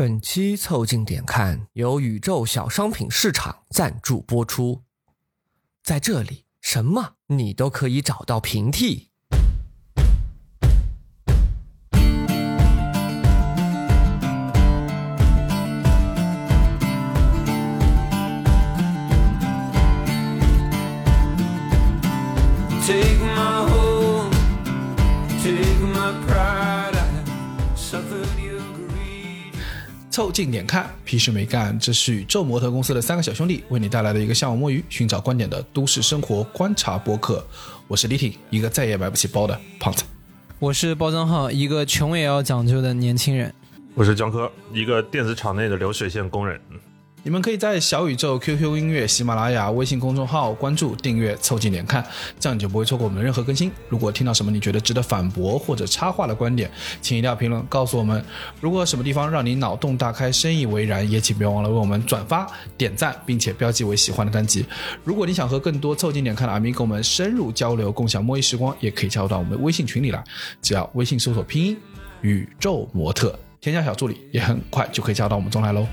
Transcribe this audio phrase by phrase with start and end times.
[0.00, 4.82] 本期凑近点看由宇宙小商品市场赞助播出，
[5.82, 9.09] 在这里什么你都可以找到平替。
[30.20, 31.78] 凑近点看，屁事没干。
[31.78, 37.42] 这是宇宙模特公司的三个小兄弟为你带来的一个向往摸鱼、寻找观点的都市生活观察播客。
[37.88, 40.04] 我是李挺，一个再也买不起包的胖子。
[40.58, 43.50] 我是包装号，一个穷也要讲究的年轻人。
[43.94, 46.60] 我是江科，一个电子厂内的流水线工人。
[47.22, 52.02] 你们可以在小宇宙、QQ 音乐、喜马拉雅、微信公众号关注、订阅、凑近点看，
[52.38, 53.70] 这样你就不会错过我们的任何更新。
[53.90, 56.70] 如果听到什么你觉得值得反驳或者插话的观点，
[57.02, 58.24] 请一定要评论告诉我们。
[58.58, 64.64] 如果什么地方让你脑洞大开、深以为然，也请别忘了为我们转发、点赞，并且标记为喜欢的单集。
[65.04, 70.24] 如果你想和更多凑近点看的阿咪跟我们深入交流、共享摸鱼时光，也可以加入到我们的微信群里来。
[70.62, 71.76] 只要微信搜索拼音
[72.22, 75.86] “宇宙模特”，添加小助理，也很快就可以加入到我们中来喽。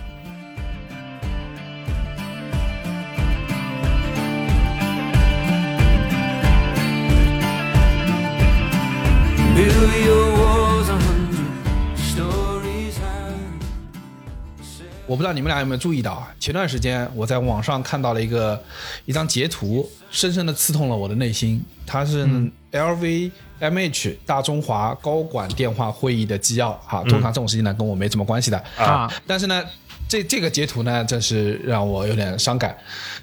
[15.09, 16.27] 我不知道你们俩有没有注意到啊？
[16.37, 18.61] 前段时间我在网上看到了一个
[19.05, 21.63] 一张截图，深深的刺痛了我的内心。
[21.85, 22.27] 它是
[22.73, 27.01] LVMH 大中华高管电话会议的纪要哈。
[27.03, 29.09] 通常这种事情呢，跟我没什么关系的啊。
[29.25, 29.63] 但是呢，
[30.07, 32.75] 这这个截图呢，真是让我有点伤感。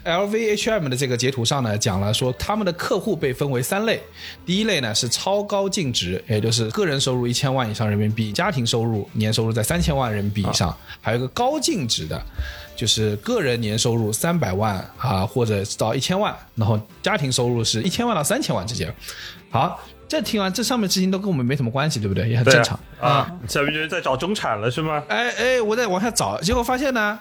[0.05, 4.01] LVHM 的这个截图上呢，讲了说他们的客户被分为三类，
[4.45, 12.21] 第一类呢是超高净值，也就是个人收入一千万以上人民币，家庭收入年收入在三千万人民币以上，还有一个高净值的，
[12.77, 18.95] 就是个人年收入三百万啊或者到一千万，然后家庭收入是一千万到三千万之间。
[19.51, 19.81] 好，
[20.15, 22.29] 这听完这上面事情都跟我们没什么关系，对不对？
[22.29, 22.79] 也很正常。
[23.01, 25.03] 啊，下面就是在找中产了是吗？
[25.09, 27.19] 哎哎，我在往下找，结果发现呢，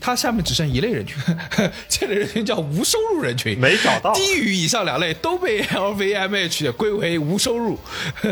[0.00, 1.16] 它下面只剩一类人群，
[1.86, 4.14] 这类人群叫无收入人群，没找到。
[4.14, 7.78] 低于以上两类都被 LVMH 归为无收入，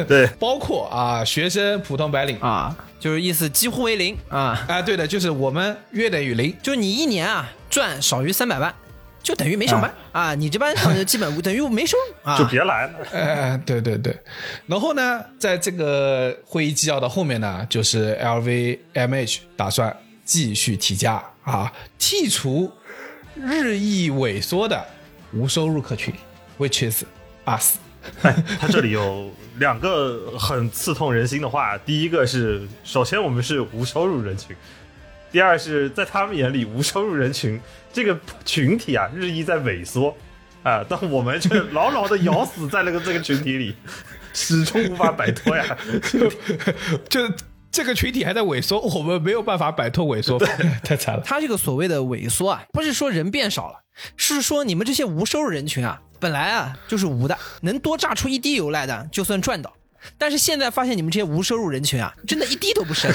[0.09, 0.27] 对。
[0.41, 2.39] 包括啊学生、普通白领。
[2.41, 8.75] 啊，啊，就是意思几乎为零啊，啊对的，就是我们约等于零，就是你一年啊赚少于三百万，
[9.29, 12.95] 就等于没上班啊，你这班上就基本 等于没收入啊，就别来了。
[13.13, 14.19] 哎，对对对，
[14.67, 19.95] 然后呢，在这个会议纪要的后面呢，就是 LVMH 打算
[20.25, 22.73] 继续提价啊，剔除
[23.35, 24.83] 日益萎缩的
[25.35, 26.15] 无收入客群
[26.59, 27.05] ，which is
[27.45, 27.77] us。
[28.59, 34.57] 他这里有两个很刺痛人心的话，第一个是，首先我们是无收入人群，
[35.31, 37.61] 第二是在他们眼里，无收入人群
[37.93, 40.17] 这个群体啊，日益在萎缩
[40.63, 43.75] 啊， 但我们却牢牢的咬死在那个这个群体里，
[44.33, 45.77] 始终无法摆脱呀。
[47.09, 47.21] 就
[47.71, 50.39] 这个群体还在萎缩，我们没有办法摆脱萎缩，
[50.83, 51.23] 太惨了。
[51.25, 53.81] 他这个所谓的萎缩啊，不是说人变少了，
[54.17, 59.73] 是说你们这些无收入人群啊，本来啊就是无的，能多榨出一滴油来的就算赚到。
[60.17, 63.11] 但是现在发现你们这些无收入人群啊， 真的一滴都不剩，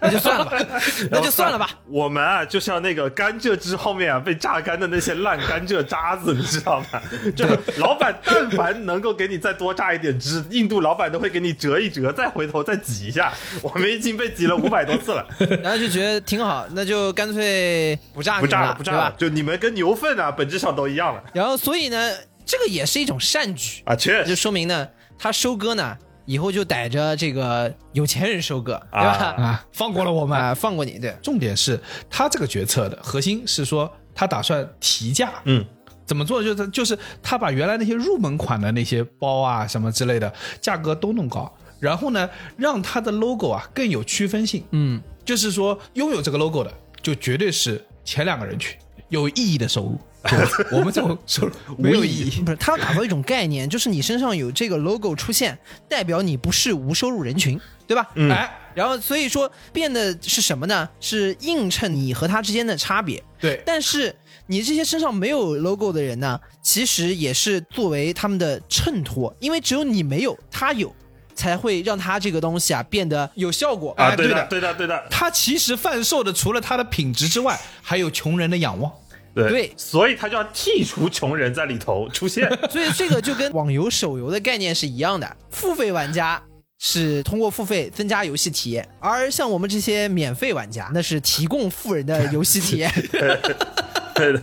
[0.00, 0.58] 那就算了吧，
[1.10, 1.70] 那就算了吧。
[1.88, 7.00] 我们啊，就像那个甘蔗汁后面啊被榨干的那些烂甘蔗渣子，你知道吗？
[7.36, 7.46] 就
[7.78, 13.32] 老板但凡能够给你再多榨一点汁，印度老板都会给你折一折，再回头再挤一下。
[13.62, 15.26] 我们已经被挤了五百多次了，
[15.62, 19.14] 然后就觉得挺好，那就干脆不榨了，不榨了，不榨了，？
[19.18, 22.12] 就你们跟牛粪啊，本质上都一样了然后所以呢，
[22.44, 25.96] 这个也是一种善举，啊，确实就说明呢，他收割呢
[26.26, 29.34] 以后就逮着这个有钱人收割，对吧？
[29.36, 30.38] 啊，放过了我们。
[30.38, 31.14] 啊，放过你，对。
[31.22, 35.64] 重点是他这个决策的核心是说，他打算提价，嗯，
[36.06, 36.42] 怎么做？
[36.42, 44.64] 就是就是他把原来那些入门款的那些包啊什么之类的价格都弄高，然后呢，让他的 logo 啊更有区分性。
[44.70, 46.72] 嗯，就是说拥有这个 logo 的，
[47.02, 48.76] 就绝对是前两个人群
[49.14, 49.98] 有意义的收入。
[50.24, 50.34] 就
[50.74, 52.40] 我们这种收入没有意义。
[52.40, 58.08] 不是，他要打造一种概念，就是你身上有这个 logo 出现，代表你不是无收入人群，对吧？
[58.14, 60.88] 嗯哎，然后所以说变的是什么呢？
[60.98, 63.22] 是映衬你和他之间的差别。
[63.38, 64.16] 对，但是
[64.46, 70.90] 你这些身上没有 logo 的人呢，其实也是作为他们的衬托，因为只有你没有，他有，
[71.34, 78.90] 才会让他这个东西啊变得有效果啊，对的，哎对的对的，对的，它其实贩售的除了他的品质之外，还有穷人的仰望。
[79.34, 82.48] 对对所以他就要剔除穷人在里头出现。
[82.70, 86.42] 所以这个就跟网游、手游的概念是一样的，付费玩家
[86.78, 92.92] 是通过付费增加游戏体验，而像我们这些免费玩家，那是提供富人的游戏体验。
[94.14, 94.40] 对的，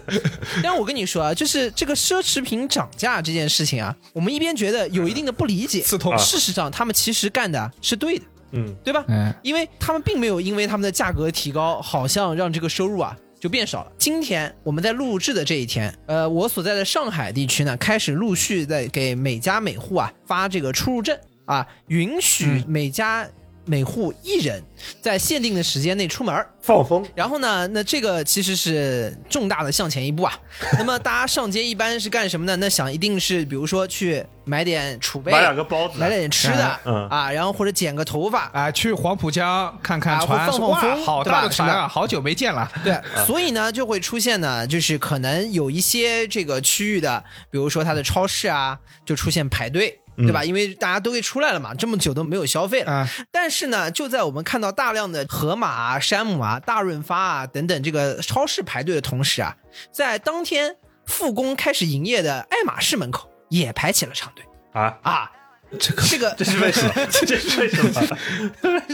[0.62, 9.06] 但我跟你说啊，就是这个奢侈品涨价这件事情啊，我们一边觉得有一定的不理解，刺痛事实上他们其实干的是对的，嗯，对吧？
[9.08, 13.92] 嗯，因为他们并没有因为他们的价格提高，好像让这个收入啊就变少了。
[13.98, 23.28] 今天我们在录制的这一天，呃，我所在的上海地区呢，开始陆续在给每家每户啊发这个出入证啊，允许每家
[23.66, 24.64] 每户一人
[25.02, 26.46] 在限定的时间内出门。
[26.62, 30.40] 放风，然后呢，那这个其实是重大的向前一步啊。
[30.78, 32.56] 那么大家上街一般是干什么呢？
[32.58, 42.72] 那想一定是比如说去买点储备，买两个包子，买点吃的，嗯啊，然后或者剪个头发，啊，去黄浦江看看啊船，会放放，风好大的船啊，好久没见了。
[42.84, 50.00] 对，所以呢就会出现呢，就是可能有一些这个区域的，比如说它的超市啊，就出现排队。
[50.18, 50.44] 对吧？
[50.44, 52.92] 因为大家都给出来了嘛，这么久都没有消费了。
[52.92, 59.56] 啊但是呢，就在我们看到大量的盒马啊、山姆啊、大润发啊等等这个超市排队的同时啊，
[59.92, 60.76] 在当天
[61.06, 65.32] 复工开始营业的爱马仕门口也排起了长队啊，啊。
[65.80, 66.94] 这个这个这是为什么？
[67.10, 68.18] 这是为什么？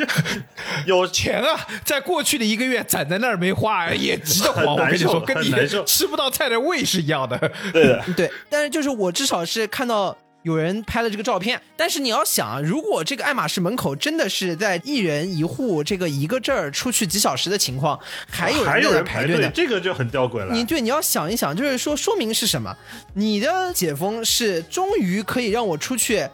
[0.86, 4.76] 有钱啊，在过去的一个月攒在那儿没花，也急得慌。
[4.76, 5.52] 我跟你说，跟你
[5.88, 7.36] 吃不到菜的胃是一样的。
[7.74, 10.16] 对的， 对，但是就是我至少是看到
[10.48, 18.00] 有人拍了这个照片，但是你要想啊，如果这个爱马仕门口真的是在一人一户这个一个证儿出去几小时的情况，
[18.30, 19.52] 还有人在排排队呢。
[19.54, 20.54] 这个就很吊诡了。
[20.54, 22.74] 你对你要想一想，就是说说明是什么？
[23.14, 26.26] 你的解封是终于可以让我出去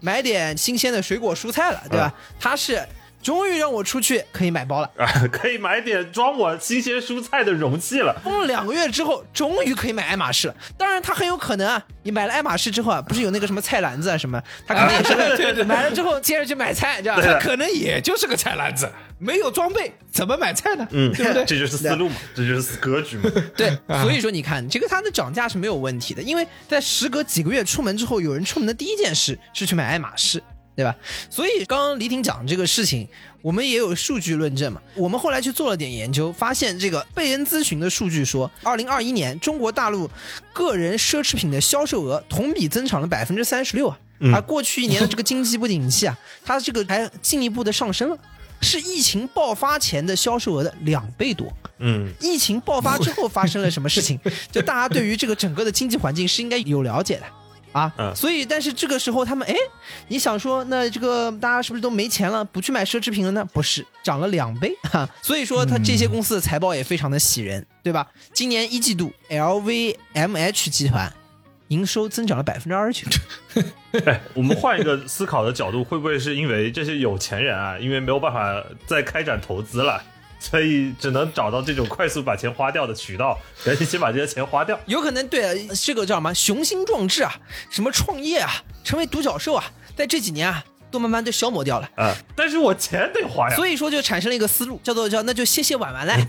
[0.00, 2.10] 买点新鲜的水果蔬菜了，对吧？
[2.40, 2.80] 它是
[3.22, 4.90] 终于让我出去可以买包了。
[4.96, 8.14] 啊，可以买点装我新鲜蔬菜的容器了。
[8.22, 10.54] 封了两个月之后，终于可以买爱马仕了。
[10.76, 17.20] 当然，他很有可能啊，你买了爱马仕之后啊，不是有那个什么菜篮子啊什么，他可能也是 买了之后接着去买菜，这样。
[17.20, 20.86] 他可能也就是个菜篮子，没有装备，怎么买菜呢？
[20.92, 21.44] 嗯，对不对？
[21.46, 23.30] 这就是思路嘛，这就是格局嘛。
[23.56, 30.42] 对， 所以说你看，这个它的涨价是没有问题的，因为在时隔几个月出门之后，有人出门的第一件事是去买爱马仕，
[30.78, 30.94] 对吧？
[31.28, 33.04] 所以刚刚李挺讲这个事情，
[33.42, 34.80] 我们也有数据论证嘛。
[34.94, 40.08] 我们后来去做了点研究，发现这个贝恩咨询的数据说，二零二一年中国大陆
[40.52, 43.98] 个人奢侈品的销售额同比增长了百分之三十六啊，
[44.32, 46.16] 而过去一年的这个经济不景气啊，
[46.46, 48.16] 它这个还进一步的上升了。
[48.60, 51.46] 是疫情爆发前的销售额的两倍多，
[51.78, 54.18] 嗯，疫情爆发之后发生了什么事情？
[54.50, 57.22] 就大家对于这个整个的经济环境是应该有了解的
[57.72, 57.92] 啊。
[57.98, 59.54] 嗯所以，但是这个时候他们哎，
[60.08, 63.44] 你想说那这个大家是不是都没钱了，不去买奢侈品了呢？
[63.52, 65.08] 不是，涨了两倍 哈。
[65.22, 68.06] 所以说，它这些公司的财报也非常的喜人，对吧？
[68.32, 71.12] 今年一季度，LVMH 集团
[71.68, 73.20] 营收增长了百分之二十九。
[74.06, 80.02] 哎，我们换一个思考的角度，会不会是因为这些有钱人啊，因为没有办法再开展投资了，
[80.38, 84.78] 所以只能找到这种快速把钱花掉的渠道，赶紧先把这些钱花掉。
[84.86, 87.34] 有可能对啊这个叫什么雄心壮志啊，
[87.70, 89.64] 什么创业啊，成为独角兽啊，
[89.96, 91.90] 在这几年啊，都慢慢都消磨掉了。
[91.96, 93.56] 啊，但是我钱得花呀。
[93.56, 96.14] 所以说就产生了一个思路，叫做叫那就歇歇玩玩嘞。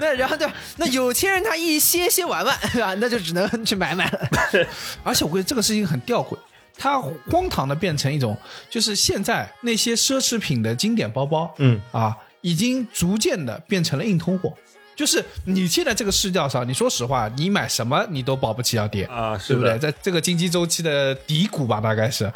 [0.00, 0.54] 那然后对吧？
[0.76, 2.94] 那有钱人他一歇歇玩玩，对吧？
[2.98, 4.28] 那就只能去买买了。
[5.04, 6.36] 而且我觉得这个事情很吊诡，
[6.76, 8.36] 它荒唐的变成一种，
[8.68, 14.52] 就是现在那些奢侈品的经典包包，嗯啊，已经逐渐的变成了硬通货。
[14.96, 19.76] 就是你现在这个市调上，你说实话，你买什么你都保不齐要跌啊是对不对？
[19.78, 22.32] 在这个经济周期的低谷吧，大概是。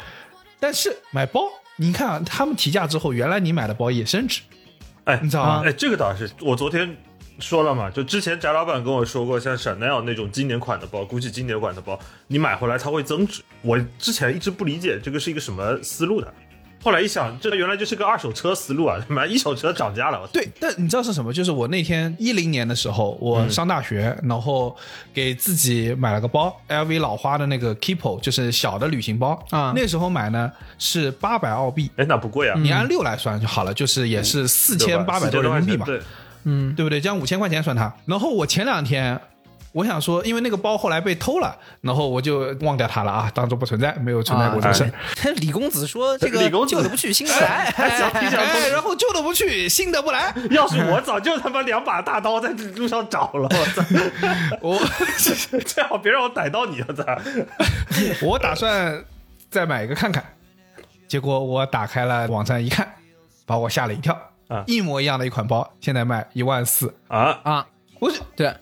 [0.59, 1.41] 但是买包，
[1.77, 4.41] 你看啊，他们提价之后，原来你买的包也升值，
[5.05, 6.97] 哎，你知道吗哎，这个倒是，我昨天
[7.39, 13.41] 说了嘛，就之前翟老板跟我说过，像 Chanel 那种经典款的包，GUCCI 经典款的包，你买回来它会增值。
[13.61, 16.33] 我之前一直不理解这个是一个什么思路的，
[16.81, 21.33] 后来一想，这原来就是个二手车思路啊， 买一手车涨价了，对，但你知道是什么？
[21.33, 24.75] 就是我那天一零年的时候，我上大学，然后
[25.13, 29.41] 给自己买了个包，LV 老花的那个 Keepo，就是小的旅行包。
[29.49, 29.73] 啊。
[29.75, 35.85] 那时候买呢是八百澳币，哎，那不贵啊，你按六来算就好了，就是也是四千八百多人民币嘛，
[36.43, 37.01] 对，对不对？
[37.01, 37.93] 这样五千块钱算他。
[38.05, 39.19] 然后我前两天。
[39.71, 44.91] 我想说，因为那个包后来被偷了，然后我就忘掉它了啊，当做不存在，没有存在过这个事儿。
[45.37, 47.71] 李公子说 这个李公子旧的不去，新的不来。
[48.71, 50.33] 然后旧的不去，新的不来。
[50.49, 53.83] 要是我早就他妈两把大刀在路上找了，我操！
[54.59, 57.03] 我最好别让我逮到你，我操！
[58.23, 59.05] 我打算
[59.51, 60.23] 再买一个看看，
[61.07, 62.91] 结果我打开了网站一看，
[63.45, 64.19] 把我吓了一跳
[64.49, 64.65] 啊。
[64.67, 67.67] 一模一样的一款包，现在卖一万四，啊，啊，
[67.99, 68.53] 我是对，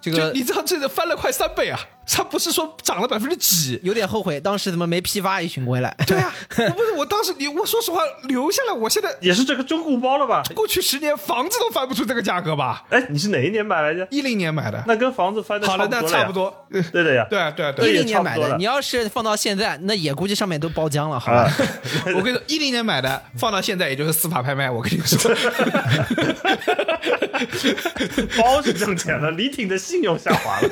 [0.00, 1.78] 这个你知道这个翻了快三倍啊！
[2.12, 3.80] 它不是说涨了百分之几。
[3.82, 5.94] 有点后悔当时怎么没批发一群回来。
[6.06, 6.32] 对啊，
[6.68, 10.42] 我不是我当时你我说实话留下来，我现在也是这个中古包了吧？
[10.54, 12.84] 过去十年房子都翻不出这个价格吧？
[12.90, 14.06] 哎，你是哪一年买来着？
[14.10, 17.26] 一零年买的，那跟房子翻的好了，那差不多对的呀。
[17.30, 17.88] 对啊，对啊，一对啊。
[17.88, 21.52] 也零年买的，你要是放到现在，那也估计上面都包浆了，好啊吧？，
[22.16, 24.70] 我跟你说，一零年买的，放到现在也就是司法拍卖。
[24.70, 25.18] 我跟你说，
[28.36, 30.68] 包是挣钱了，李挺的信用下滑了。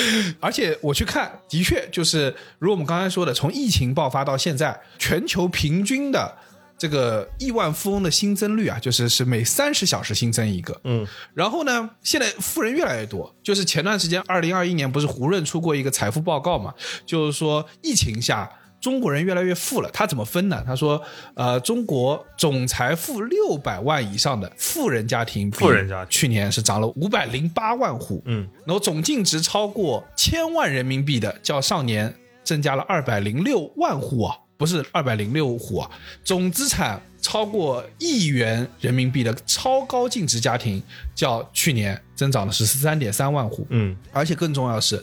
[0.40, 6.36] 而且我去看，的确就是如我们刚才说的，从疫情爆发到现在，全球平均的
[6.78, 10.80] 这个亿万富翁的新增率啊，就是是每三十小时新增一个。
[10.84, 18.50] 嗯，然后呢，现在富人越来越多，就是前段时间二零二一年不是胡润出过一个财富报告嘛，就是说疫情下。
[18.82, 20.62] 中国人越来越富了，他怎么分呢？
[20.66, 21.00] 他说，
[21.34, 32.12] 呃，中国总财富六百万以上的富人家庭，富人家去年是涨了五百零八万户，嗯，然后总净值超过千万人民币的，较上年
[32.42, 35.88] 增加了二百零六万户啊，不是二百零六户啊，
[36.24, 37.00] 总资产
[37.32, 40.82] 超过亿元人民币的超高净值家庭，
[41.14, 45.02] 较去年增长了十三点三万户，嗯，而且更重要的是，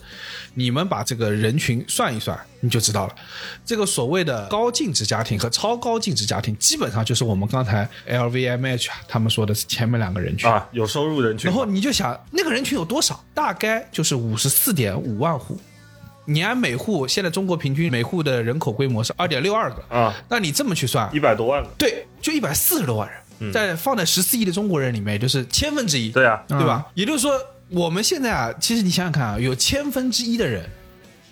[0.54, 3.16] 你们把这个人群算一算，你就知道了。
[3.66, 10.48] 这个所谓的高净值家庭和超高净值家庭，基本上就是我们刚才 LVMH 啊他们说的前面两个人群。
[10.48, 11.58] 啊，有收入人群然。
[11.58, 13.26] 后你就想，那个人群有多少？
[13.34, 15.60] 大概就是五十四点五万户。
[16.26, 21.70] 你按每户，现在中国平均每户的人口规模是二点六二个啊，那你这么去算一，百多万个。
[21.76, 23.10] 对，就一百四十多万
[23.40, 26.10] 人，在放在十四亿的中国人里面，也就是千分之一。
[26.12, 26.86] 对啊，对吧？
[26.94, 30.70] 也就是说，我们现在啊，其实你想想看啊，有千分之一的人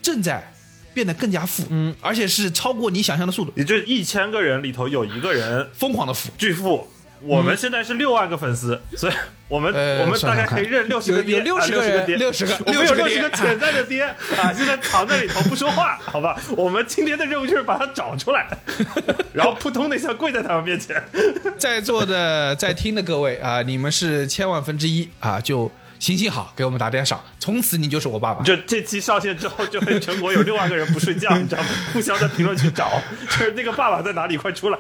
[0.01, 0.53] 正在
[0.93, 6.29] 变得更加富，嗯，而且是超过你想象的速度，也就是一千个人里头有一个人疯狂的富。
[6.37, 6.87] 巨富。
[7.21, 9.13] 我们现在是六万个粉丝，所以
[9.47, 16.39] 我们呃我们大概可以认六十个爹，有有啊60个人爹，60个我们有60个爹六十个潜在的爹啊，现在藏在里头不说话，好吧？
[16.55, 18.47] 我们今天的任务就是把他找出来，
[19.33, 21.01] 然后扑通的一下跪在他们面前。
[21.57, 28.43] 在座的在听的各位啊，你们是千万分之一啊，就行行好，给我们打点赏，从此你就是我爸爸。
[28.43, 31.69] 就这期上线之后，就会全国有六万个人不睡觉，你知道吗？
[31.93, 34.77] 互相在评论区找，就是那个爸爸在哪里，快出来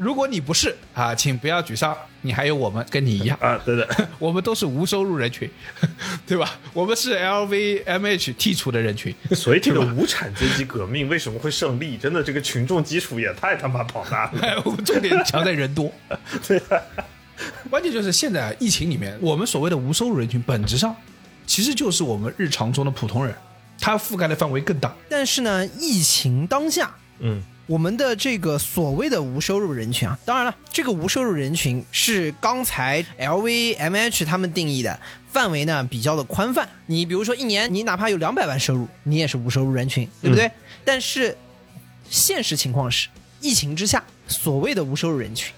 [0.00, 3.60] 如果你不是啊，请不要沮丧，你还有我们跟你一样，啊！
[3.66, 3.86] 对的，
[4.18, 5.48] 我们都是无收入人群，
[6.26, 6.58] 对吧？
[6.72, 9.14] 我们是 LVMH 剔除的人群。
[9.32, 11.98] 所以这个无产阶级革命为什么会胜利？
[11.98, 14.40] 真的，这个群众基础也太他妈庞大了。
[14.40, 15.92] 哎，我们重点强在人多。
[16.48, 16.80] 对啊，
[17.68, 20.96] 关键就是现在疫情里面，我们所谓的无收入人群，本质上
[21.46, 23.34] 其实就是我们日常中的普通人，
[23.78, 24.94] 它覆盖的范围更大。
[25.10, 34.98] 但是呢，疫情当下，嗯，我们的这个所谓的无收入人群啊，当然了，这个无收入人群是刚才 LVMH 他们定义的
[35.30, 36.68] 范围呢比较的宽泛。
[36.86, 40.50] 你比如说一年你哪怕有两百万收入，你也是无收入人群，对不对？
[40.84, 41.36] 但是
[42.08, 43.06] 现实情况是，
[43.40, 45.54] 疫情之下，所谓的无收入人群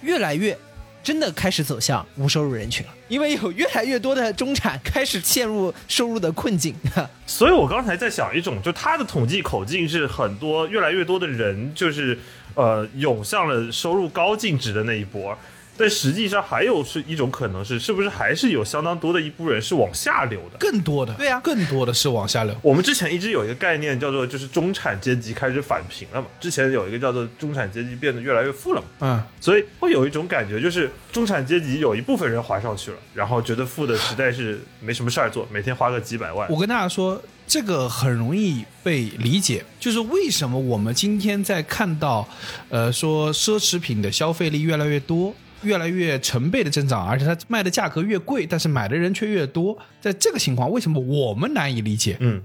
[0.00, 0.56] 越来越。
[1.02, 6.74] 真的开始走向无收入人群了，因为有越来越多的中产开始陷入收入的困境。
[7.26, 12.16] 所以我刚才在想一种，就他的统计口径是很多越来越多的人就是
[12.54, 15.36] 呃涌向了收入高净值的那一波，
[15.76, 20.58] 但实际上还有是一种可能是，是不是还是有相当多的一部分人是往下流的？
[20.58, 22.54] 更多的，对啊更多的是往下流。
[22.62, 36.48] 我们之前一直有一个概念叫做就是中产阶级开始返贫了嘛，之前有一个叫做中产阶级变得越来越富了嘛，嗯，所以会有一种感觉，就是中产阶级有一部分人滑上去了，然后觉得富的实在是没什么事儿做，每天花个几百万。
[36.50, 42.28] 我跟大家说，这个很容易被理解，就是为什么我们今天在看到，
[42.68, 45.34] 呃，说奢侈品的消费力越来越多。
[45.62, 49.78] 越来越成倍的增长，而且它卖的价格越贵，但是买的人却越多。
[50.00, 52.16] 在这个情况，为什么我们难以理解？
[52.20, 52.42] 嗯，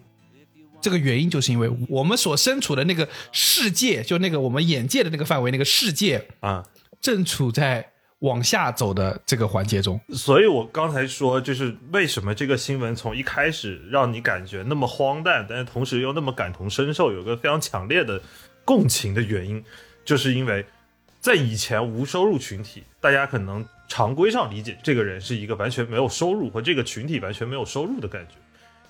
[0.82, 6.64] 这个原因就是因为我们所身处的那个世界，就那个我们眼界的那个范围，那个世界啊，
[7.02, 10.00] 正处在往下走的这个环节中。
[10.10, 18.22] 所以我刚才说，就是为什么这个新闻从一开始让你感觉那么荒诞，但是同时又那么感同身受，有个非常强烈的
[18.66, 19.64] 共情的原因，
[20.06, 20.66] 就是因为
[21.20, 28.36] 在以前无收入群体，大家可能常规上理解这个人是一个完全没有收入和这个群体完全没有收入的感觉，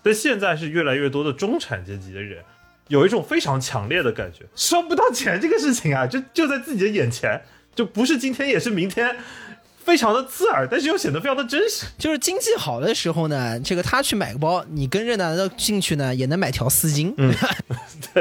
[0.02, 2.44] 但现在是越来越多的中产阶级的人。
[2.90, 7.42] 有一种非常强烈的感觉，收不到钱这个事情啊，就就在自己的眼前，
[7.76, 9.14] 就不是今天也是明天，
[9.88, 11.86] 非常的刺耳，但是又显得非常的真实。
[11.98, 17.14] 就是经济好的时候呢，这个他去买个包，你跟着呢进去呢也能买条丝巾。
[17.16, 17.34] 嗯，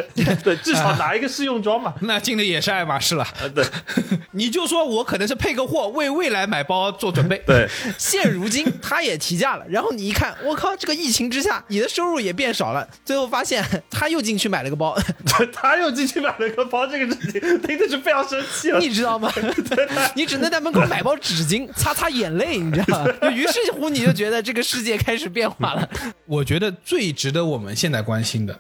[0.45, 1.93] 对，至少拿一个试用装嘛。
[2.03, 3.25] 那进的也是爱马仕了。
[3.25, 3.67] 啊，对
[4.31, 7.43] 你就说我可能是配个货，为未来买包做准备。
[7.45, 7.69] 对，
[7.99, 14.97] 现如今他也提价了，然后你一看，我靠，这个疫情之下，你的收入也变少了，最后发现他又进去买了个包，
[15.53, 18.79] 他又进去买了个包，这个事情听的是非常生气了。
[18.79, 19.33] 你知道吗？
[20.15, 23.13] 你只能在门口买包纸巾擦擦眼泪，你知道吗？
[23.23, 25.89] 就于是乎你就觉得这个世界开始变化了。
[26.27, 28.59] 我觉得最值得我们现在关心的，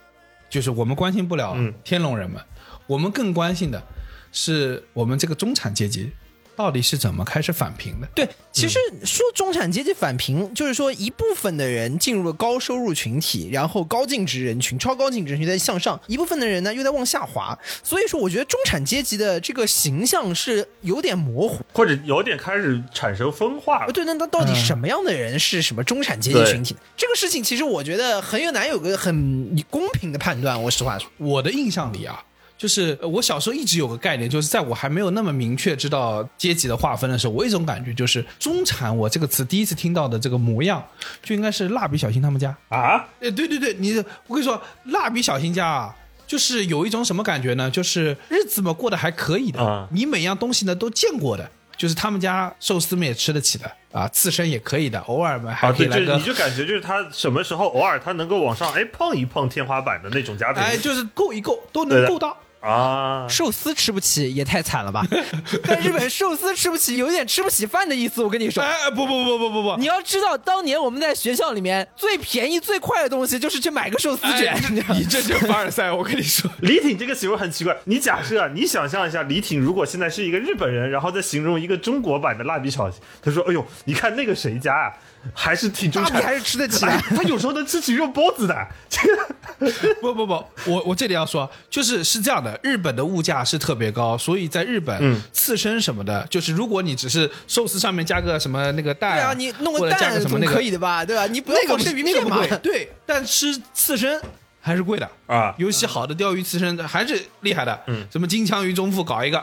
[0.49, 2.41] 就是我们关心不了嗯天龙人们，
[2.87, 3.83] 我们更关心的
[4.31, 6.13] 是我们这个中产阶级
[6.57, 8.09] 到底是怎么开始返贫的。
[8.15, 17.57] 对，其实说中产阶级返贫，就是说一部分的人进入了高收入群体，然后高净值人群、超高净值人群在向上，一部分的人呢又在往下滑。
[17.83, 21.65] 所以说，我觉得中产阶级的这个形象是有点模糊。
[21.73, 23.87] 或者有点开始产生分化了。
[23.87, 26.75] 呃对，那那到底什么样的人是什么中产阶级群体？
[26.97, 30.61] 这个事情其实我觉得很有难有个很公平的判断。
[30.63, 32.25] 我实话说，我的印象里啊，
[32.59, 40.83] 就是呃我小时候一直有个概念，就是在我还没有那么明确知道阶级的划分的时候，我有一种感觉就是“中产”我这个词第一次听到的这个模样，
[41.23, 42.57] 就应该是蜡笔小新他们家。
[42.69, 43.97] 啊，呃，对对对，你
[44.27, 45.95] 我跟你说，蜡笔小新家啊，
[46.27, 47.71] 就是有一种什么感觉呢？
[47.71, 62.35] 就是日子嘛过得还可以的，啊你每样东西呢都见过的，就是他们家寿司们也吃得起的啊，刺身也可以的，偶尔嘛还可以来个，你就感觉就是他什么时候偶尔他能够往上哎碰一碰天花板的那种家庭哎，就是够一够都能够到。
[62.61, 65.07] 啊，寿司吃不起也太惨了吧？
[65.65, 68.23] 在日本，寿司吃不起有点吃不起饭的意思。
[68.23, 74.53] 我跟你说，哎，不不不不不不，你要知道，当年我们在学校里面最便宜最快的东西就是去买个寿司卷。
[74.55, 74.61] 哎
[74.95, 76.51] 你这就凡尔赛，我跟你说。
[76.63, 77.77] 李挺这个形容很奇怪。
[77.85, 84.93] 你假设啊，你想象一下，李挺如果现在是一个日本人，然后再形容一个中国版的蜡笔小新，他说：“哎呦，你看那个谁家啊，
[85.35, 88.67] 还是挺中产，蜡笔还是吃得起的哎他有时候能吃起肉包子的。
[88.89, 90.33] 这 个不不不，
[90.67, 101.05] 我我这里要说，就是是这样的，日本的物价是特别高，所以在日本，嗯刺身什么的，就是如果你只是寿司上面加个什么那个蛋，对啊，你弄个蛋什么那个可以的吧？
[101.05, 101.27] 对吧？
[101.27, 102.45] 你不要那个光吃鱼片嘛。
[102.63, 104.21] 对，但吃刺身
[104.61, 109.43] 还是贵的啊尤其好的钓鱼刺身还是厉害的，嗯，什么金枪鱼中腹搞一个，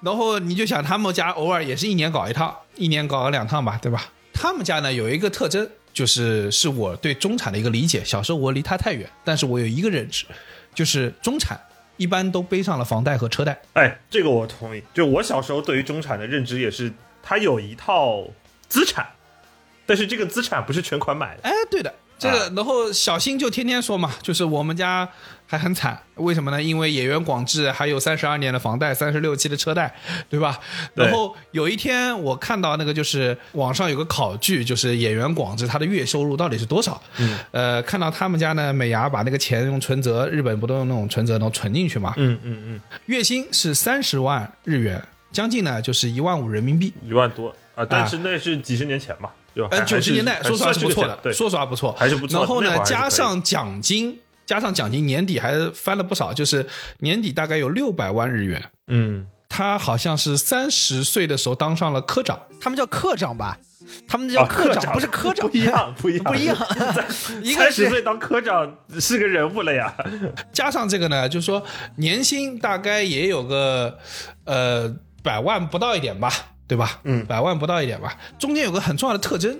[0.00, 4.02] 然后你就想他们家偶尔也是一年搞一趟，一年搞个两趟吧，对吧？
[4.38, 8.04] 他们家呢有一个特征，就是是我对中产的一个理解。
[8.04, 10.26] 小时候我离他太远，但是我有一个认知，
[10.74, 11.58] 就是中产
[11.96, 13.58] 一般都背上了房贷和车贷。
[13.72, 14.82] 哎，这个我同意。
[14.92, 18.28] 就我小时候对于中产的认知也是，他有一套
[18.68, 19.06] 资产，
[19.86, 21.42] 但是这个资产不是全款买的。
[21.42, 25.06] 哎，对的，这个，然后小新就天天说嘛，就是我们家
[25.46, 26.62] 还很惨，为什么呢？
[26.62, 29.94] 因为演员广志还有三十二年的房贷，三十六期的车贷，
[30.30, 30.58] 对吧？
[30.94, 37.00] 然后有一天我看到那个就是网上有个考据，就是演员广志他的月收入到底是多少？
[37.18, 42.14] 嗯，呃，看到他们家呢，美牙把那个钱用存折，日本不都用那种存折，然后存进去嘛？
[42.16, 45.02] 嗯嗯嗯，月薪是三十万日元，
[45.32, 46.92] 将近呢就是一万五人民币。
[47.04, 49.68] 一万多啊，但是那是几十年前嘛，对吧？
[49.70, 56.66] 呃，还九十年代说实话是不错的，对，说实话不错，还是不错然后呢加上奖金，加上奖金，年底还翻了不少，就是
[56.98, 58.62] 年底大概有六百万日元。
[58.88, 63.58] 嗯，他好像是三十岁的时候当上了科长，他们叫科长吧？
[64.08, 66.56] 他们叫啊，科长不是科长，不一样，不一样， 不一样。
[67.56, 69.94] 三十岁当科长是个人物了呀。
[70.52, 71.62] 加上这个呢，就是说
[71.96, 73.96] 年薪大概也有个
[74.44, 74.92] 呃
[75.22, 76.28] 百万不到一点吧，
[76.66, 77.00] 对吧？
[77.04, 78.16] 嗯百万不到一点吧。
[78.38, 79.58] 中间有个很重要的特征，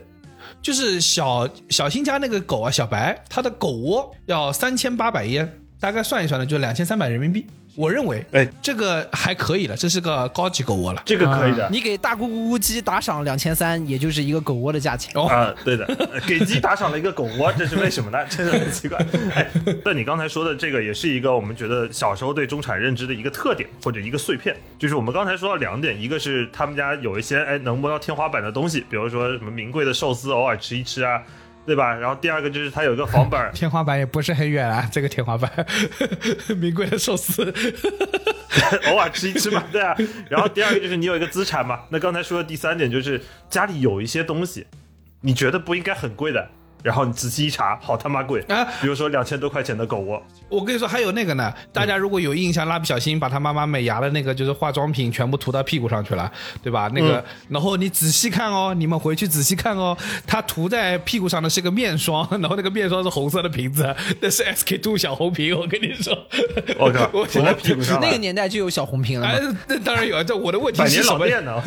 [0.61, 7.47] 就是小小新家那个狗啊，小白，它的狗窝要三千八百烟，大概算一算呢，就两千三百人民币。
[7.77, 11.03] 我认为，哎，这个还可以了，这是个高级狗窝了。
[11.05, 11.69] 这个可以的。
[11.71, 15.13] 你给大咕咕咕鸡打赏两千三，也就是一个狗窝的价钱。
[15.15, 18.19] 哦，啊，对的，呃 给鸡打赏了一个狗窝，这是为什么呢？
[18.29, 18.99] 真的很奇怪。
[19.35, 19.47] 哎，
[19.85, 31.23] 但你刚才说的这个也是一个我们觉得小时候对中产认知的一个特点或者一个碎片，就是我们刚才说到两点，一个是他们家有一些哎能摸到天花板的东西，比如说什么名贵的寿司，偶尔吃一吃啊，
[31.67, 31.93] 对吧？
[31.95, 35.51] 然后第二个就是它有一个房本儿 天花板也不是很远啊，这个天花板，
[36.57, 37.53] 名贵的寿司。
[38.89, 39.95] 偶尔吃一吃嘛，对啊。
[40.31, 41.81] 然后第二个就是你有一个资产嘛。
[41.91, 44.67] 那刚才说的第三点就是家里有一些东西，
[45.21, 46.49] 你觉得不应该很贵的，
[46.87, 56.31] 然后你仔细一查，好他妈贵啊比如说两千多块钱的狗窝，我跟你说，还有那个呢，大家如果有印象，蜡笔小新把他妈妈美牙的那个就是化妆品全部涂到屁股上去了，
[56.63, 56.89] 对吧？
[56.95, 66.17] 那个，然后你仔细看哦，你们回去仔细看哦，他涂在屁股上的是个面霜， 然后那个面霜是红色的瓶子，那是 SK two 小红瓶，我跟你说，
[66.79, 71.19] 我靠，我涂在屁股上那个年代就有小红瓶了哎。，那当然有，这我的问题是什么？
[71.19, 71.61] 老店呢？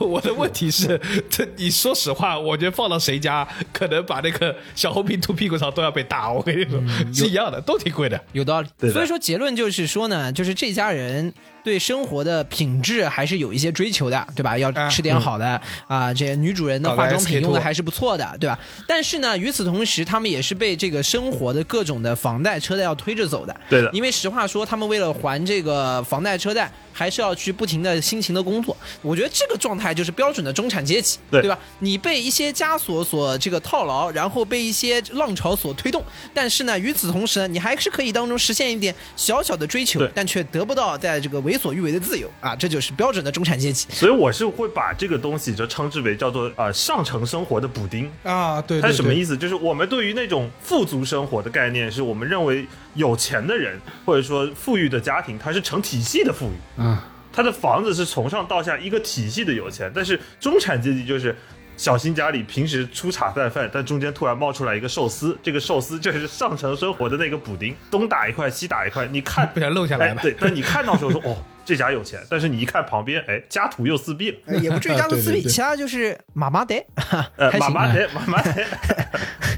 [0.00, 6.32] 我的问题是，这你说实话，我觉得放到谁家，可能把那个小红瓶吐屁股上都要被打。
[6.32, 8.20] 我跟你说，是一样的，都挺贵的。
[8.32, 11.32] 有道理，所以说结论就是说呢，就是这家人
[11.64, 14.56] 对生活的品质还是有一些追求的，对吧？
[14.56, 18.58] 要啊吃点好的啊，这女主人的化妆品用的还是不错的，对吧？
[18.86, 23.56] 但是呢，与此同时，他们也是被这个生活的各种的房贷、车贷要推着走的。
[23.70, 28.76] 对的因为实话说，他们为了还这个房贷、车贷，还是要去不停的辛勤的工作。
[29.00, 31.58] 我觉得这个状态就是标准的中产阶级，对吧？
[31.78, 43.86] 你被一些枷锁所这个套牢，然后被一些浪潮所推动，但是呢，与此同时呢，你还是可以当中实现一点小小的追求，但却得不到在这个为所欲为的自由啊，这就是标准的中产阶级。
[43.90, 48.10] 所以我是会把这个东西就称之为叫做呃上层生活的补丁。
[48.22, 49.14] 啊，对它是什么？
[49.14, 49.36] 意思？
[49.36, 56.54] 就是我们对于那种富足生活的概念，是我们认为有钱的人或者说富裕的家庭，它是成体系的富裕。
[56.78, 56.98] 嗯，
[57.32, 61.36] 他的房子是从上到下一个体系的有钱，但是中产阶级就是
[61.76, 75.50] 小新家里平时粗茶淡饭，但中间突然冒出来一个寿司，这个寿司就是上层生活的那个补丁，东打一块西打一块，你看 不小心漏下来吧哎对， 但你看到时候说哦这家有钱，但是你一看旁边，哎家徒又四壁了，呃也不至于家徒四壁，对对对。
[75.50, 76.84] 其他就是妈妈得，
[77.36, 78.64] 呃妈妈得妈妈得，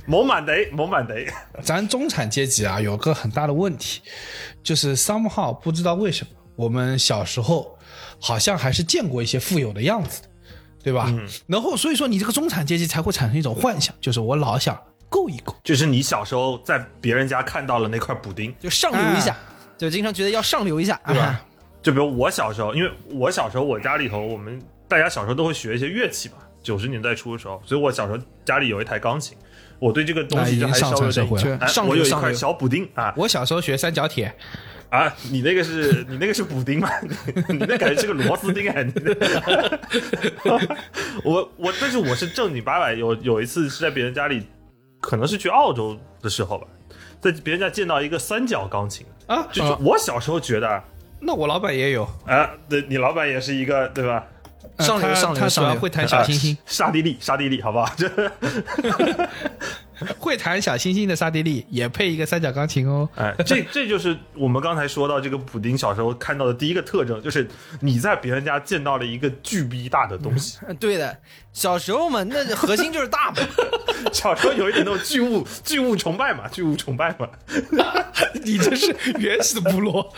[0.07, 1.27] 某满得某满得，
[1.63, 4.01] 咱中产阶级啊，有个很大的问题，
[4.63, 7.77] 就是 somehow 不知道为什么，我们小时候
[8.21, 10.29] 好像还是见过一些富有的样子的，
[10.87, 11.07] 对吧？
[11.09, 15.53] 嗯然后所以说你这个中产阶级才会产生一种幻想，就是我老想够一够。
[15.64, 19.37] 就是你小时候在别人家看到了那块补丁，就上流一下，
[19.77, 21.25] 就经常觉得要上流一下，对吧？
[21.25, 21.44] 啊
[21.83, 26.37] 就比如我小时候，因为我小时候我家里头，我们大家小时候都会学一些乐器嘛。
[26.62, 29.37] 九十年代初的时候，所以我小时候家里有一台钢琴，
[29.79, 34.35] 我对这个东西就还稍微有点那已经上层社会我有一块小补丁啊我小时候学三角铁，
[34.90, 35.12] 啊！
[35.31, 36.88] 你那个是你那个是补丁吗？
[37.49, 38.83] 你那感觉是个螺丝钉啊！
[38.83, 39.14] 你那
[41.25, 44.46] 我我，但是我是正经八百有有一次是在别人家里，
[45.01, 46.66] 可能是去澳洲的时候吧，
[47.20, 50.83] 在别人家见到一个三角钢琴啊就是我小时候觉得
[51.20, 54.25] 那我老板也有，啊，对你老板也是一个对吧？
[54.79, 57.90] 上流呃他他主上流上流会弹小星星， 沙地利，沙地利，好不好？
[60.01, 63.09] 这 会弹小星星的沙迪利也配一个三角钢琴哦。
[63.17, 67.49] 哎，这这就是我们刚才说到这个补丁小时候看到的第一个特征，就是
[67.81, 70.59] 你在别人家见到了一个巨逼大的东西。
[70.69, 71.17] 嗯 对的，
[71.57, 73.37] 小时候嘛，那核心就是大嘛。
[74.12, 77.27] 小时候有一点那种巨物 巨物崇拜嘛，巨物崇拜嘛。
[78.45, 80.12] 你这是原始部落，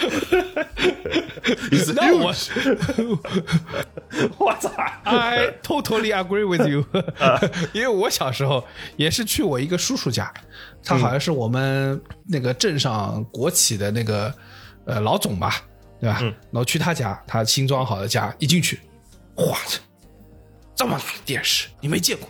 [1.94, 2.34] 那那我
[4.36, 4.68] 我操
[5.04, 6.84] ！I totally agree with you，
[7.72, 10.34] 因为我小时候也是去我一个叔叔家，
[10.84, 14.34] 他好像是我们那个镇上国企的那个
[14.86, 15.62] 呃老总吧，
[16.00, 16.18] 对吧？
[16.20, 18.80] 然后去他家，他新装好的家，一进去，
[19.36, 19.56] 哇，
[20.78, 22.28] 这这么大的电视你没见过，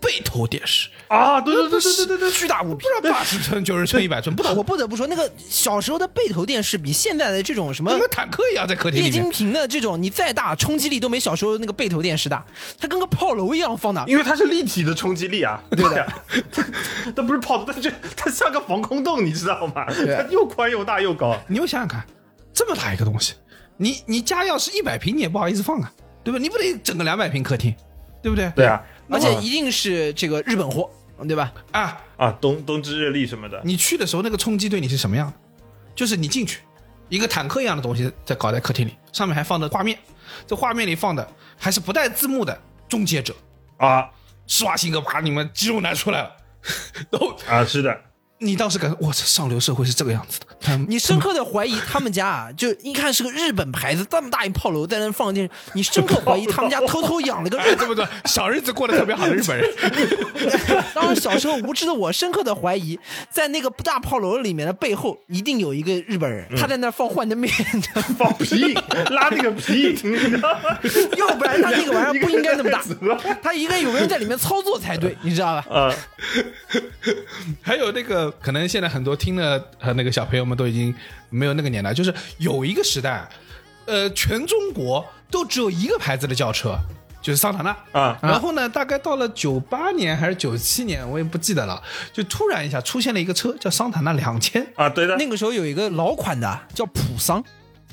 [0.00, 9.30] 背投电视，啊，对对对对对对对，巨大无比，不知道八十寸、九十寸、一百寸，不懂我不得不说，那个小时候的背投电视比现在的这种什么跟个坦克一样在客厅液晶。
[9.30, 12.44] 屏的这种，你再大冲击力都没小时候那个背投电视大，
[12.80, 14.04] 它跟个炮楼一样放的。
[14.08, 15.88] 因为它是立体的冲击力啊，对。
[15.88, 16.12] 的，
[17.14, 19.86] 它不是跑的，它就它像个防空洞，你知道吗？
[19.86, 21.40] 它又宽又大又高。
[21.46, 22.04] 你又想想看，
[22.52, 23.34] 这么大一个东西，
[23.76, 25.92] 你你家要是一百平，你也不好意思放啊，
[26.24, 26.38] 对吧？
[26.38, 27.74] 你不得整个两百平客厅，
[28.22, 28.50] 对不对？
[28.56, 30.90] 对啊，而且一定是这个日本货，
[31.28, 31.52] 对吧？
[31.72, 35.34] 啊，啊，东东芝日立什么的，你去的时候那个冲击对你是什么样的？
[35.94, 36.60] 就是你进去，
[37.08, 39.98] 一个坦克一样的东西在搞在客厅里，上面还放着画面，
[40.46, 42.52] 这画面里放的还是不带字幕的
[42.88, 43.34] 《终结者》，
[43.86, 44.10] 啊
[44.46, 46.36] 施瓦辛格把你们肌肉男出来了，
[47.10, 48.00] 都啊，是的，
[48.44, 59.70] 你当时感觉哇，这上流社会是这个样子的，他们你深刻的怀疑他们家啊，就一看是个日本牌子，这么大一炮楼在那放电视，你深刻怀疑他们家偷偷养了个日 这么多小日子过得特别好的日本人，
[60.94, 62.98] 当然，小时候无知的我深刻的怀疑，
[63.30, 67.82] 在那个大炮楼里面的背后，一定有一个日本人，他在那放幻灯片，
[68.18, 68.74] 放屁，
[69.10, 69.94] 拉那个屁？
[71.16, 72.82] 要不然他那个玩意儿不应该那么大。
[73.42, 75.66] 他应该有个人在里面操作才对，你知道吧？
[75.70, 75.94] 啊，
[77.62, 80.94] 还有那个，可能现在很多听的和那个小朋友们都已经
[81.30, 83.28] 没有那个年代，就是有一个时代，
[83.86, 86.78] 呃，全中国都只有一个牌子的轿车，
[87.20, 87.76] 就是桑塔纳。
[87.92, 88.18] 啊。
[88.22, 94.66] 然后呢，大概到了九八年还是九七年，我也不记得了，就突然一下出现了一个车叫桑塔纳两千。
[94.76, 97.42] 啊，对的，那个时候有一个老款的叫普桑，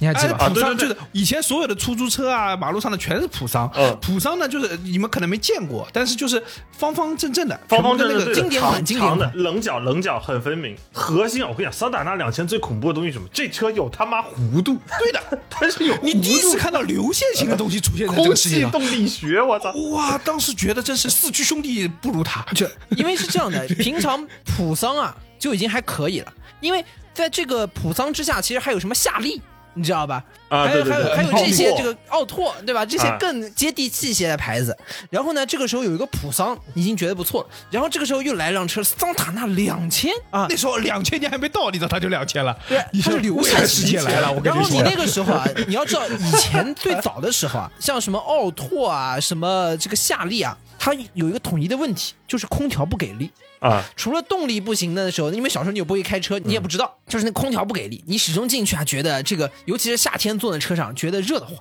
[0.02, 0.50] 你还记哎，得吧？
[0.50, 3.72] 普桑对对对就是以前所有的出租车啊，马路上的全是普桑。
[3.76, 10.76] 嗯普桑呢，就是你们可能没见过，但是就是方方正正的，方方正正的那个经典款长经典的棱角棱角很分明。
[10.92, 13.28] 核心啊，我跟你讲，桑塔纳两千最恐怖的东西是什么？
[13.32, 19.72] 这车有他妈弧度，对的， 它是有 你第一弧度次看到流线型的东西出现在这空个世界上，气动力学，我操！
[19.92, 22.44] 哇，当时觉得真是四驱兄弟不如他。
[22.56, 26.84] 这因为是这样的，平常普桑啊就已经还可以了，因为
[27.14, 29.40] 在这个普桑之下，其实还有什么夏利，
[29.74, 30.24] 你知道吧？
[30.50, 32.86] 还有啊对对对还有还有这些这个奥拓，对吧？
[32.86, 34.78] 这些啊更接地气一些的牌子。
[35.10, 37.50] 然后呢，这个时候有一个普桑，已经觉得不错了。
[37.70, 42.58] 然后这个时候又来辆车，桑塔纳两千啊，那时候两千年还没到，你知道他就两千了。
[42.68, 44.82] 对，它是流未来线世界来了，我跟然后你。
[44.82, 53.32] 那个时候啊，你要知道，以前最早的时候啊，像什么奥拓啊，什么这个夏利啊，它有一个统一的问题，就是空调不给力。
[53.62, 61.56] 啊，除了动力不行的时候，因为小时候你又不会开车，你也不知道，就是那空调不给力，你始终进去啊，觉得这个，尤其是夏天坐在车上，觉得热得慌。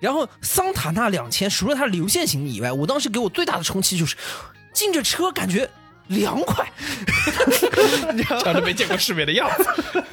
[0.00, 4.16] 然后桑塔纳两千，除了它流线型以外，我当时给我最大的冲击就是，
[4.72, 5.68] 进这车感觉
[6.06, 6.66] 凉快？
[8.42, 10.04] 长得没见过世面的样子，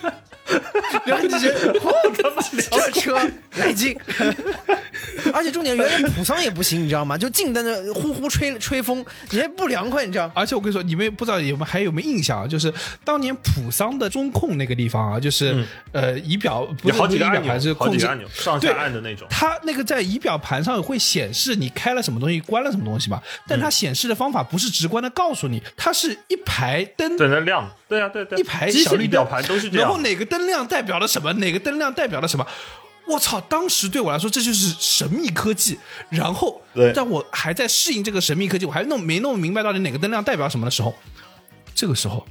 [1.06, 3.20] 然后你就觉得，哦，这车
[3.58, 3.98] 来劲。
[5.34, 7.18] 而且重点，原来普桑也不行，你知道吗？
[7.18, 10.34] 就净在那呼呼吹吹风，你还不凉快，你知道吗？
[10.36, 12.48] 而且我跟你说，你们不知道有没有还有没有印象啊？
[12.48, 23.22] 就是当年普桑的中控那个地方啊，就是、呃仪表不是仪表好几个按钮盘是控制好几个按钮上下按的那种它那个在仪表盘上会显示你开了什么东西，关了什么东西嘛。
[23.48, 27.70] 但它显示的方法不是直观的告诉你，它是一排灯在那亮。
[27.92, 29.86] 对啊，对对，一排小绿表盘都是这样。
[29.86, 32.48] 然后哪个灯亮代表了什么，哪个灯亮代表了什么。
[33.06, 33.42] 我操！
[33.42, 35.78] 当时对我来说，这就是神秘科技。
[36.10, 40.96] 然后，对在我还在适应这个神秘科技，我还弄没弄明白到底哪个灯亮代表什么的时候，
[41.76, 42.26] 这个时候，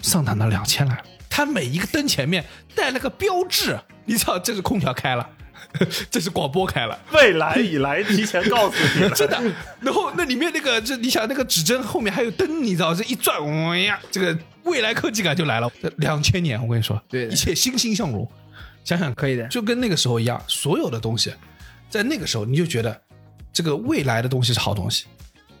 [0.00, 2.42] 桑塔纳两千来了，它每一个灯前面
[2.74, 5.28] 带了个标志，你知道这是空调开了，
[6.10, 6.98] 这是广播开了。
[7.12, 9.42] 未来已来提前告诉你了，真的。
[9.80, 13.36] 然后那里面那个，这你想那个指针后面还有灯，你知道，这一转，
[13.72, 15.70] 哎呀，这个未来科技感就来了。
[15.80, 18.28] 这两千年，我跟你说，对一切欣欣向荣。
[18.84, 21.32] 想想可以的就跟那个时候一样，所有的东西，
[21.88, 23.00] 在那个时候你就觉得
[23.50, 25.06] 这个未来的东西是好东西，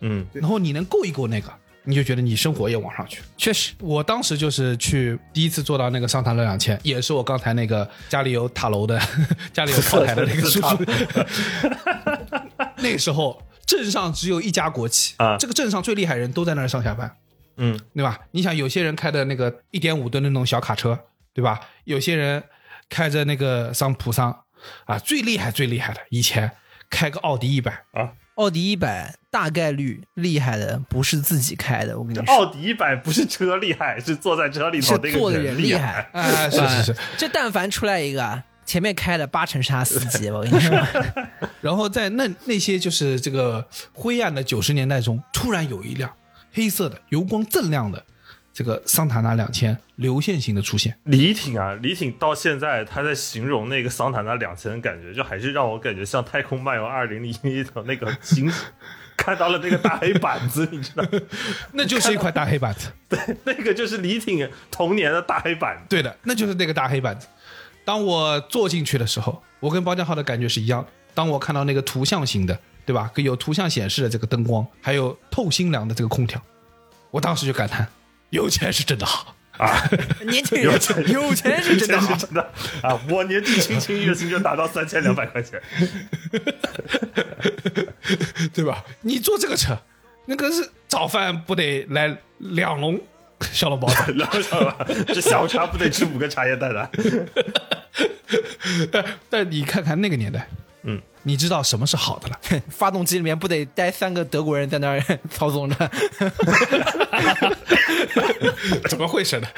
[0.00, 1.50] 嗯，然后你能够一够那个，
[1.84, 3.22] 你就觉得你生活也往上去。
[3.38, 9.00] 确实，我当时就是去第一次坐到那个桑塔纳两千，也是我刚才那个家里有塔楼的、
[9.54, 10.84] 家里有炮台的那个叔叔。
[12.76, 17.10] 那个时候镇上只有一家国企啊这个镇上最厉害人都在那儿上下班，
[17.56, 18.18] 嗯，对吧？
[18.32, 20.98] 你想，有些人开的那个一点五吨的那种小卡车，
[21.32, 21.60] 对吧？
[21.84, 22.42] 有些人
[22.88, 24.44] 开着那个桑普桑
[24.84, 26.50] 啊，最厉害最厉害的，以前
[26.90, 36.08] 开个奥迪一百啊，奥迪一百大概率厉害的不是自己开的，我跟你说，奥迪一百不是车厉害，是坐在车里头那个坐的人厉厉害。
[36.12, 36.96] 啊，是是是。
[37.16, 40.72] 这 但凡出来一个啊前面开的八成是他司机，我跟你说，
[41.60, 46.10] 然后在那那些就是这个灰暗的九十年代中，突然有一辆
[46.54, 48.02] 黑色的、油光锃亮的
[48.52, 50.96] 这个桑塔纳两千流线型的出现。
[51.04, 58.50] 李挺啊，李挺到现在他在形容那个桑塔纳两千，感觉就还是让我感觉像《太空漫游二零零一》的那个星，
[59.16, 61.04] 看到了那个大黑板子，你知道，
[61.74, 62.90] 那就是一块大黑板子。
[63.10, 65.84] 对那个就是李挺童年的大黑板。
[65.88, 67.26] 对的，那就是那个大黑板子。
[67.84, 70.88] 当我坐进去的时候，我跟包家浩的感觉是一样的。
[71.12, 73.10] 当我看到那个图像型的，对吧？
[73.16, 76.40] 有图像显示的这个灯光，还有透心凉的这个空调，
[77.10, 77.86] 我当时就感叹，
[78.30, 79.34] 有钱是真的好。
[79.56, 79.88] 啊
[80.26, 82.16] 年轻人有钱是真的好。
[82.16, 82.42] 真的
[82.82, 83.00] 啊！
[83.08, 85.62] 我年纪轻轻，月薪就达到三千两百块钱，
[88.52, 88.84] 对吧？
[89.02, 89.78] 你坐这个车，
[90.26, 93.00] 那个是早饭不得来两笼
[93.52, 94.12] 小笼包子？
[94.18, 94.84] 然后知道吧？
[95.06, 96.90] 这下午茶不得吃五个茶叶蛋的？
[98.90, 100.48] 但但你看看那个年代，
[100.82, 102.38] 嗯，你知道什么是好的了？
[102.70, 105.90] 发动机里面不得待三个德国人在那儿 操纵着，
[108.88, 109.48] 怎么会是呢？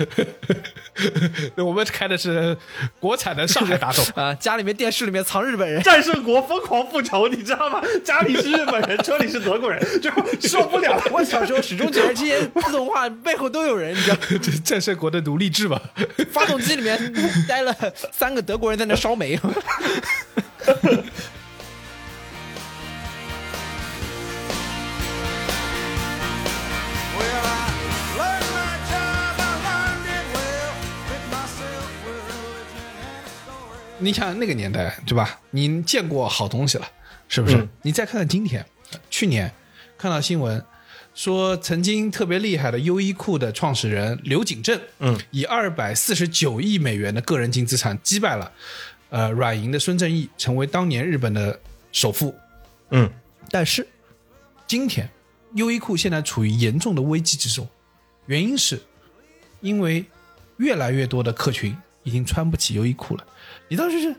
[1.57, 2.57] 我们开的是
[3.01, 7.83] 国产的上海大众，啊，家里面电视里面藏日本人，战胜国疯狂复仇，你知道吗？
[8.05, 10.11] 家里是日本人，车里是德国人，就
[10.49, 11.03] 受不了了。
[11.11, 15.81] 我小时候始终觉得这些自动化背后都有人，你知道，这战胜国的奴隶制嘛。
[16.31, 17.13] 发动机里面
[17.49, 17.75] 待了
[18.13, 19.37] 三个德国人在那烧煤。
[33.99, 35.41] 你想那个年代，对吧？
[35.51, 36.87] 你见过好东西了，
[37.29, 37.57] 是不是？
[37.57, 38.65] 嗯你再看看今天，
[39.09, 39.51] 去年
[39.97, 40.63] 看到新闻
[41.15, 48.53] 说，曾经特别厉害的优衣库的创始人刘景正，嗯，以二百四十九亿美元的个人净资产击败了
[49.09, 51.59] 呃软银的孙正义，成为当年日本的
[51.91, 52.35] 首富。
[52.91, 53.11] 嗯，
[53.51, 53.87] 但是
[54.67, 55.09] 今天，
[55.55, 57.67] 优衣库现在处于严重的危机之中，
[58.27, 58.81] 原因是
[59.61, 60.05] 因为
[60.59, 63.27] 越来越多的客群已经穿不起优衣库了。
[63.69, 64.15] 你当时是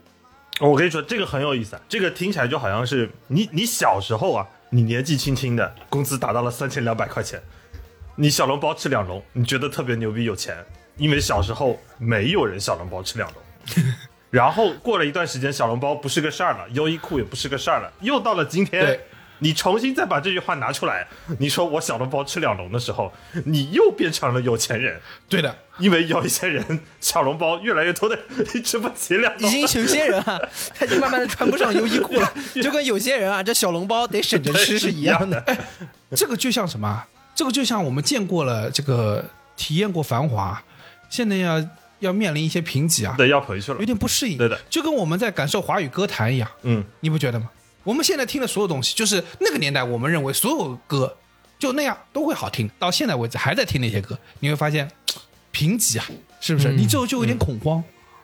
[0.60, 7.42] 我跟你说，这个很有意思啊，这个听起来就好像是你你小时候啊，你年纪轻轻的，工资达到了三千两百块钱，
[8.16, 10.66] 你小笼包吃两笼，你觉得特别牛逼有钱，
[10.98, 13.84] 因为小时候没有人小笼包吃两笼。
[14.30, 19.00] 然后过了一段时间，小笼包不是个事儿了，优衣库也不是个事儿了，又到了今天对，
[19.40, 21.08] 你重新再把这句话拿出来，
[21.40, 23.12] 你说我小笼包吃两笼的时候，
[23.46, 28.18] 你又变成了有钱人，对的，因为有一些人小笼包越来越多的
[28.64, 30.40] 吃不起两笼，已经有些人啊，
[30.74, 35.44] 他已经慢慢的穿不上优衣库了， 就跟有些人啊，这小笼包得省着吃是一样的。
[36.16, 37.08] 这个就像什么啊？
[37.36, 39.24] 这个就像我们见过了这个
[39.56, 40.64] 体验过繁华，
[41.10, 41.64] 现在要
[42.00, 43.86] 要面临一些贫瘠啊，对，要回去了有。
[43.86, 44.38] 点不适应。
[44.38, 47.50] 对的，就跟我们在感受华语歌坛一样，嗯，你不觉得吗？
[47.88, 51.16] 我们现在听的所有东西，就是那个年代我们认为所有歌
[51.58, 55.16] 就那样都会好听，到现在为止还在听那些歌，你会发现嘖
[55.54, 56.06] 贫瘠啊，
[56.42, 56.74] 是不是？
[56.74, 57.82] 你最后就有点恐慌。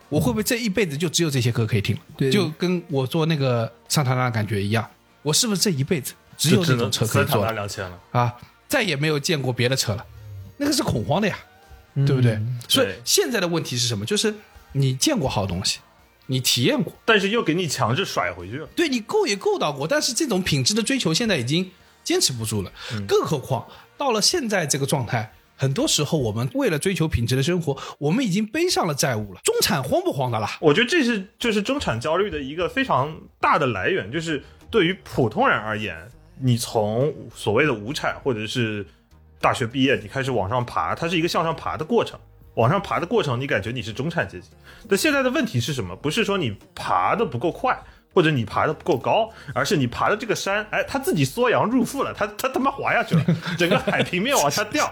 [0.09, 2.01] 我会不会这一辈子就只有这些歌可以听了？
[2.17, 4.85] 对就跟我做那个桑塔纳的感觉一样，
[5.21, 7.97] 我是不是这一辈子只有就这种车可以坐了纳两千了。
[8.11, 8.35] 啊？
[8.67, 10.05] 再也没有见过别的车了，
[10.57, 11.39] 那个是恐慌的呀，
[12.05, 12.37] 对不对？
[12.67, 14.05] 所以现在的问题是什么？
[14.05, 14.35] 就是
[14.73, 15.79] 你见过好东西，
[16.27, 18.67] 你体验过，但是又给你强制甩回去了。
[18.75, 21.69] 对你够也够到过，但是这种品质的追求现在已经
[22.03, 22.71] 坚持不住了。
[23.07, 29.41] 更何况到了现在这个状态，很多时候我们为了追求品质的生活，我们已经背上了债务了。
[29.43, 30.57] 中产慌不慌的啦？
[30.61, 35.95] 我觉得这是就是中产焦虑的一个非常大的来源，就是对于普通人而言，
[36.39, 38.85] 你从所谓的无产或者是
[39.39, 42.19] 大学毕业，你开始往上爬，它是一个向上爬的过程。
[42.55, 44.49] 往上爬的过程，你感觉你是中产阶级。
[44.89, 45.95] 但现在的问题是什么？
[45.95, 47.77] 不是说你爬的不够快，
[48.13, 53.25] 或者你爬的不够高，而是你爬的这个山，哎，它自己缩阳入腹了，它它他妈滑下去了，
[53.57, 54.91] 整个海平面往下掉，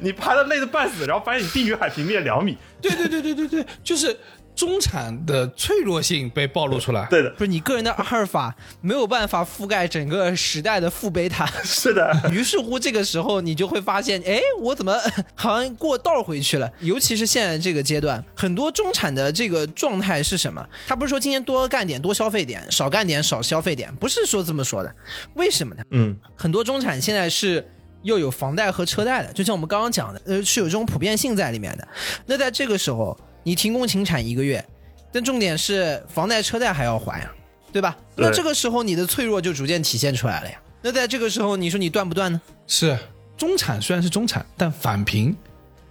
[0.00, 2.56] 你爬的累得半死，然后发现你低于海平面两米。
[2.80, 4.18] 对对对对对对，就是
[4.54, 7.06] 中产的脆弱性被暴露出来。
[7.08, 12.12] 对的，不是你个人的阿尔法没有办法覆盖整个时代的负贝塔， 是的。
[12.30, 14.98] 于是乎这个时候你就会发现，哎，我怎么
[15.34, 16.70] 好像过道回去了？
[16.80, 20.66] 尤其是现在这个阶段，很多中产的这个状态是什么？
[20.86, 24.94] 他不是说今天多干点多消费点，少干点少消费点，不是说这么说的。
[25.34, 25.82] 为什么呢？
[25.90, 27.66] 嗯，很多中产现在是
[28.02, 31.88] 又有房贷和车贷的，就像我们刚刚讲的，呃，是有这种普遍性在里面的。
[32.26, 34.64] 那在这个时候，你停工停产一个月，
[35.12, 37.32] 但重点是房贷车贷还要还呀，
[37.72, 37.96] 对吧？
[38.16, 40.60] 那这个时候你的脆弱就逐渐体现出来了呀。
[40.82, 42.40] 那在这个时候，你说你断不断呢？
[42.66, 42.98] 是
[43.36, 45.36] 中产虽然是中产，但返贫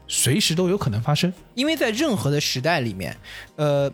[0.08, 1.32] 随时都有可能发生。
[1.54, 3.16] 因为在任何的时代里面，
[3.56, 3.92] 呃，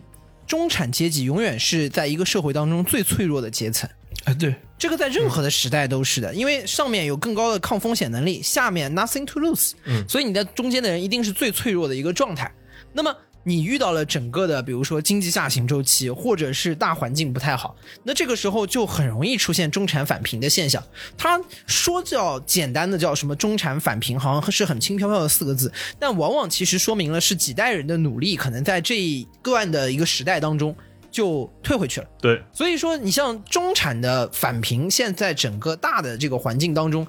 [0.47, 3.89] 中产阶级永远是在一个社会当中最脆弱的阶层。
[4.23, 12.49] 哎，对，这个在任何的时代都是的，因为上面有更高的抗风险能力，下面 nothing to lose，嗯所以你在中间的人一定是最脆弱的一个状态。
[12.93, 13.13] 那么
[13.47, 20.84] 你遇到了整个的，比如说经济下行周期，或者是大环境不太好，那这个时候就很容易出现中产返贫的现象。
[21.15, 30.75] 他说叫简单的叫什么中产返贫，好像是很轻飘飘的四个字，但往往其实说明了是几代人的努力，可能在这一段的一个时代当中
[31.12, 32.08] 就退回去了。
[32.19, 37.05] 对，所以说，你像中产的返贫，现在整个大的这个环境当中，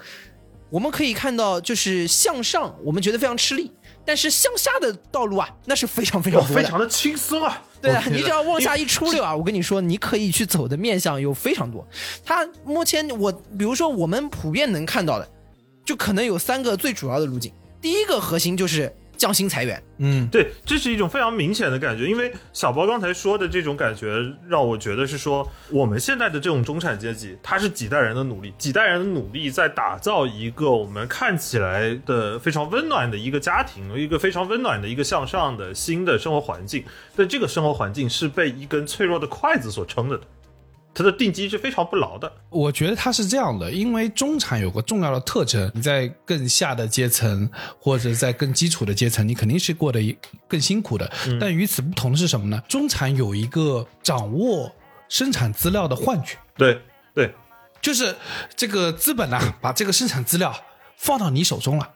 [0.69, 3.73] 我们可以看到，就是向上，我们觉得非常吃力，
[4.07, 6.43] 但是向下的道路啊，那是非常非常。
[6.47, 7.61] 非常的轻松啊。
[7.83, 11.87] 对啊你只要往下一出溜啊，我跟你说，你可以去走的面向有非常多。
[12.25, 15.29] 它目前我，比如说我们普遍能看到的，
[15.85, 17.53] 就可能有三个最主要的路径。
[17.81, 24.15] 第一个核心就是降薪裁员，嗯，对，这是一种非常明显的感觉，因为小包刚才说的这种感觉，
[24.49, 36.85] 让我觉得是说，我们现在的这种中产阶级，它是几代人的努力，几代人的努力在打造一个我们看起来的非常温暖的一个家庭，一个非常温暖的一个向上的新的生活环境。
[37.17, 40.25] 但这个生活环境是被一根脆弱的筷子所撑着的，
[40.97, 42.33] 它的定基是非常不牢的。
[42.49, 50.17] 我觉得它是这样的，因为中产有个重要的特征，你在更下的阶层或者在更基础的阶层，你肯定是过得
[50.49, 51.13] 更辛苦的。
[51.39, 52.63] 但与此不同的是什么呢？
[52.67, 54.73] 中产有一个掌握
[55.11, 56.81] 生产资料的幻觉，对
[57.15, 57.35] 对，
[57.83, 58.17] 就是
[58.57, 60.59] 这个资本啊，把这个生产资料
[60.97, 61.91] 放到你手中了，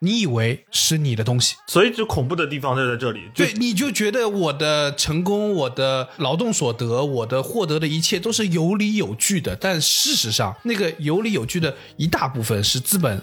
[0.00, 3.22] 你以为是你的东西，所以就恐怖的地方就在这里。
[3.34, 13.20] 对，你就觉得我的成功、我的劳动所得、我的获得的一切都是有理有据的，但事实上，那个有理有据的一大部分是资本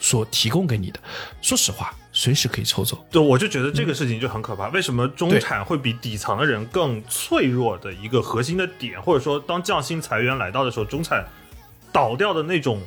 [0.00, 0.98] 所提供给你的。
[1.42, 3.04] 说实话，随时可以抽走。
[3.10, 4.68] 对，我就觉得这个事情就很可怕。
[4.68, 11.26] 为什么中产会比底层的人更脆弱的一个核心的点，或者说当降薪裁员来到的时候，中产
[11.92, 12.80] 倒掉的那种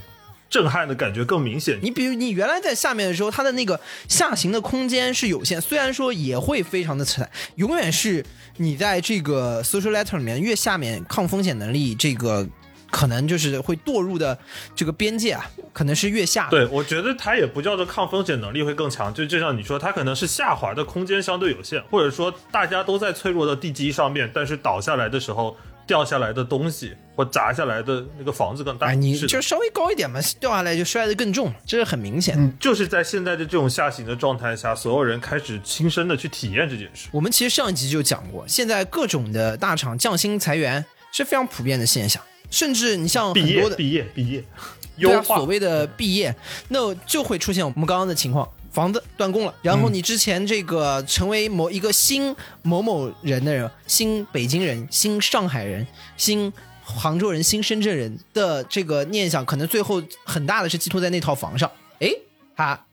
[0.49, 1.79] 震撼的感觉更明显。
[1.81, 8.25] 你比如你原来在下面的时候，它的那个下行的空间是有限，虽然说也会非常的惨，永远是
[8.57, 12.47] 你在这个 social letter 里面越下面抗风险能力这个
[12.91, 14.37] 可能就是会堕入的
[14.73, 15.43] 这个边界啊，
[15.73, 16.47] 可能是越下。
[16.49, 25.57] 对，我觉得它也不叫做抗风险能力会更强，就就像你说，它可能是下滑的空间相对有限，或者说大家都在脆弱的地基上面，但是倒下来的时候
[25.87, 28.87] 掉下来的东西或砸下来的那个房子更大。
[28.87, 32.35] 哎，你是就稍微高一点嘛，掉下来就摔得更重，这是很明显。
[32.37, 37.07] 嗯，就是在现在的这种下行的状态下，所有人开始亲身的去体验这件事。
[37.11, 44.43] 我们其实上一集就讲过，现在各种的大厂降薪裁员是非常普遍的现象，甚至你像毕很多的，业毕业，毕业，
[44.97, 46.35] 对啊，所谓的毕业，
[46.69, 56.51] 那就会出现我们刚刚的情况，房子断供了，然后你之前这个成为某一个新某某人的人，新北京人、新上海人、新
[56.83, 62.19] 杭州人、新深圳人的这个念想，可能最后很大的是寄托在那套房上，诶，
[62.57, 62.85] 它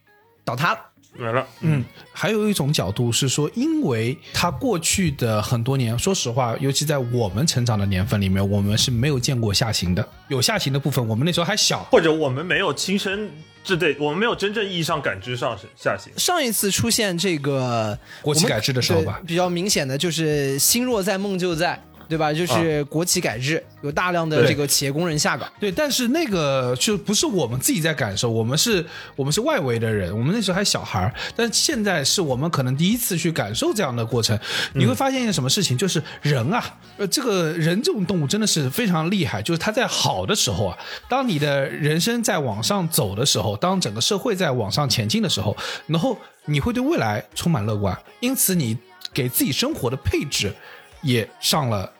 [0.44, 0.91] 倒塌了。
[1.18, 10.08] 来了，嗯，还有一种角度是说，因为他过去的很多年，说实话，尤其在我们成长的年份里面，我们是没有见过下行的。
[10.28, 13.30] 有下行的部分，我们那时候还小，或者我们没有亲身，
[13.62, 16.10] 这对我们没有真正意义上感知上是下行。
[16.16, 19.20] 上一次出现这个国企改制的时候吧。
[19.26, 21.78] 比较明显的就是“心若在，梦就在”，
[22.12, 22.30] 对吧？
[22.30, 25.50] 就是国企改制，有大量的这个企业工人下岗。
[25.58, 28.84] 对，但是那个就不是我们自己在感受，我们是
[29.16, 34.38] 我们是外围的人，我们那时候还小孩儿，但现在是我们可能第一次去感受这样的过程，
[34.74, 36.62] 你会发现一个什么事情，就是人啊，
[36.98, 45.56] 呃，这个人这种动物真的是非常厉害，就是他在好的时候啊，当你的人生在往上走的时候，当整个社会在往上前进的时候，
[45.86, 48.76] 然后你会对未来充满乐观，因此你
[49.14, 50.54] 给自己生活的配置
[51.02, 51.92] 也上了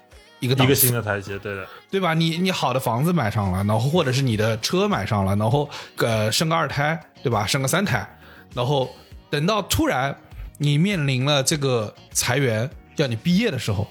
[0.43, 2.14] 一个一个新的台阶，对的，对吧？
[2.14, 7.47] 你你好的房子买上了，然后或者是你的车买上了，然后呃生个二胎，对吧？
[7.47, 8.05] 生个三胎，
[8.53, 8.90] 然后
[9.30, 10.12] 等到突然
[10.59, 13.86] 你面临了这个裁员要你毕业的时候，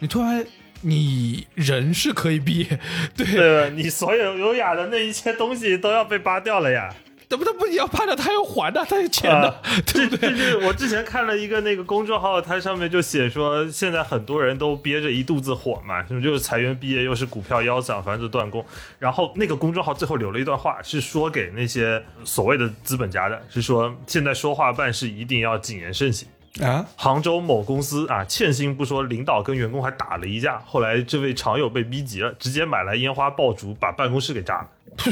[0.00, 0.44] 你突然
[0.80, 2.80] 你人是可以毕业，
[3.16, 3.70] 对，对？
[3.70, 6.92] 你所有优雅的那一些东西都要被扒掉了呀。
[7.28, 10.30] 怎么他不要怕的，他要还的，他要钱的，啊 对不对？
[10.30, 18.64] 这这就是我之前看了一个那个公众号，它上面就写说，现在很多人都憋着一肚子火嘛，什么就是裁员毕业，又是股票腰斩，反正就断供。
[18.98, 26.28] 然后那个公众号最后留了一段话，是说给那些所谓的资本家的，是说现在说话办事一定要谨言慎行。
[26.62, 30.58] 啊，杭州某公司啊，欠薪不说，领导跟员工还打了一架。
[30.64, 34.68] 后来这位常友被逼急了，直接买来烟花爆竹，把办公室给炸了。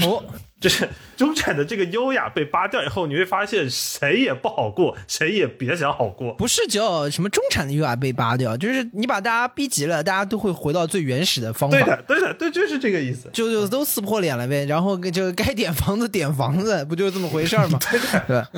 [0.07, 0.25] 哦，
[0.59, 6.33] 就是中产的这个优雅被扒掉以后，你会发现谁也不好过，谁也别想好过。
[6.35, 11.77] 不是叫什么中产的优雅被扒掉，就是你把大家逼急了，大家都会回到最原始的方法。
[11.77, 13.29] 对的，对的，对，就是这个意思。
[13.33, 17.79] 就就都撕破脸了呗，然后就该点房子点房子，不就是这么回事儿吗？
[18.27, 18.49] 对吧？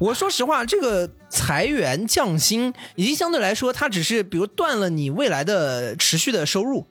[0.00, 6.88] 我说实话，这个裁员降薪，已经相对来说，它只是比如断了你未来的持续的收入，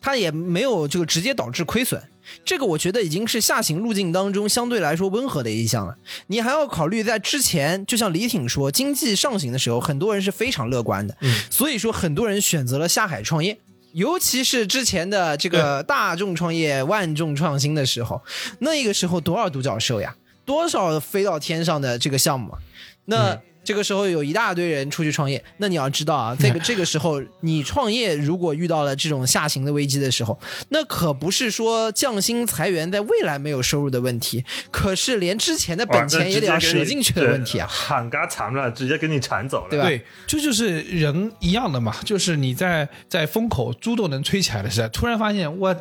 [0.00, 2.02] 它也没有这个直接导致亏损。
[2.44, 5.96] 这个我觉得已经是下行路径当中相对来说温和的一项了。
[6.26, 11.16] 你还要考虑在之前，就像李挺说，经济上行的时候，很多人是非常乐观的，
[11.50, 13.58] 所以说很多人选择了下海创业。
[13.92, 18.22] 尤其是之前的这个大众创业、万众创新的时候，
[18.60, 20.14] 那个时候多少独角兽呀，
[20.44, 22.58] 多少飞到天上的这个项目啊，
[23.06, 23.40] 那。
[23.70, 30.36] 这个时候有一大堆人出去创业，那你要知道啊，这个这个时候你创业如果遇到了这种下行的危机的时候，
[30.70, 37.68] 那可不是说降薪裁员在未来没有收入的问题，可是连之前的本钱也得要折进去的问题啊。
[37.70, 39.70] 喊嘎惨了，直接给你铲走了。
[39.70, 45.76] 对吧对，这就是人一样的嘛，就是你在在风口猪都能吹起来的时候，突然发现我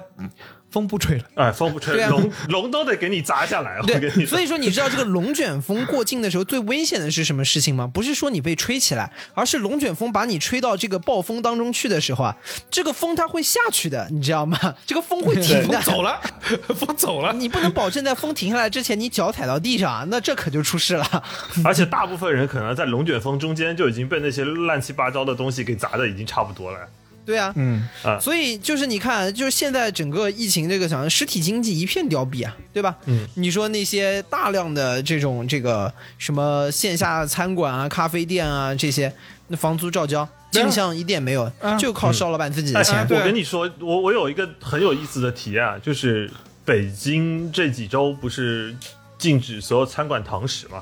[0.71, 1.23] 风不吹了。
[1.35, 3.79] 哎，风不吹对，啊龙龙都得给你砸下来。
[3.81, 7.89] 我跟对，你说，所以说你知道这个龙卷风过境的时候最危险的是什么事情吗？
[7.91, 12.37] 不是说你被吹起来，而是龙卷风把你吹到这个暴风当中去的时候啊，
[12.69, 14.57] 这个风它会下去的，你知道吗？
[14.85, 16.21] 这个风会停的，风走了，
[16.75, 17.33] 风走了。
[17.33, 21.23] 你不能保证在风停下来之前你脚踩到地上啊，那这可就出事了。
[21.65, 26.79] 而且大部分人可能在龙卷风中间就已经被那些乱七八糟的东西给砸的已经差不多了。
[27.25, 27.87] 对啊，嗯，
[28.19, 32.95] 所以就是你看，就是现在整个疫情这个想，实体经济一片凋敝啊，对吧？
[33.05, 39.13] 嗯，你说那些大量的这种这个什么线下餐馆啊、咖啡店啊这些，
[39.47, 41.77] 那房租照交，进项一点没有，啊。
[41.77, 43.07] 就靠邵老板自己的哎钱。
[43.07, 46.29] 对我跟你说，我我有一个很有意思的体验啊，就是
[46.65, 48.75] 北京这几周不是
[49.17, 50.81] 禁止所有餐馆堂食嘛，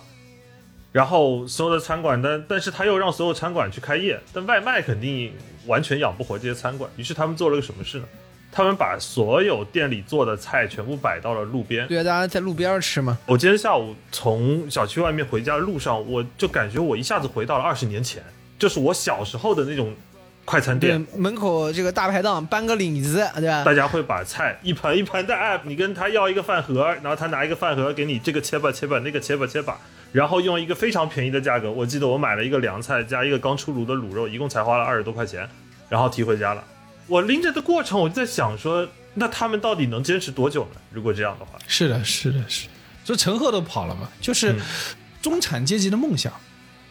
[0.97, 5.31] 然后所有的餐馆，但但是他又让所有餐馆去开业，但外卖肯定
[5.67, 8.05] 完全养不活这些餐馆，于是他们做了个什么事呢？
[8.51, 11.87] 他们把所有店里做的菜全部摆到了路边。
[11.87, 13.15] 对啊，大家在路边儿吃嘛。
[13.27, 18.23] 我今天下午从小区外面回家的路上，我就感觉我一下子回到了二十年前，
[18.57, 19.93] 就是我小时候的那种
[20.45, 23.63] 快餐对店。，门口这个大排档搬个领子，对吧？
[23.63, 29.79] 大家会把菜一盘一盘的，哎，你跟他要一个饭盒，然后他拿一个饭盒给你这个切吧切吧，那个切吧切吧，
[30.11, 35.47] 然后用一个非常便宜的价格，我记得我买了一个凉菜加一个刚出炉的卤肉，一共才花了二十多块钱，
[35.89, 36.63] 然后提回家了。
[37.07, 40.81] 我拎着的过程，我就在想说，那他们到底能坚持多久呢？
[40.91, 42.73] 如果这样的话，是的，是的，是的。
[43.03, 44.55] 所以陈赫都跑了嘛，就是
[45.21, 46.33] 中产阶级的梦想，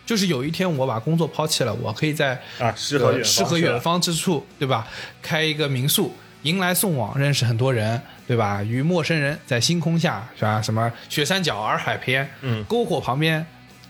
[0.06, 4.86] 就是有一天我把工作抛弃了，我可以在啊，诗和远方诗和远方之处，对吧？
[5.20, 6.14] 开一个民宿，
[6.46, 8.62] 迎来送往，认识很多人，对吧？
[8.62, 10.62] 与陌生人在星空下，是吧？
[10.62, 13.44] 什么雪山脚、洱海边，嗯篝火旁边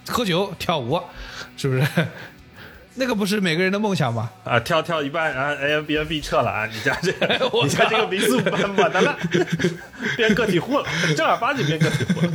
[0.09, 1.01] 喝酒跳舞，
[1.57, 1.87] 是不是？
[2.99, 4.31] 那个不是每个人的梦想吗？
[4.43, 9.15] 啊，跳跳一半然后，Airbnb 撤了啊，你家这个 我你家这个民宿完完蛋了，
[10.17, 12.33] 变个体户了，正儿八经变个体户了。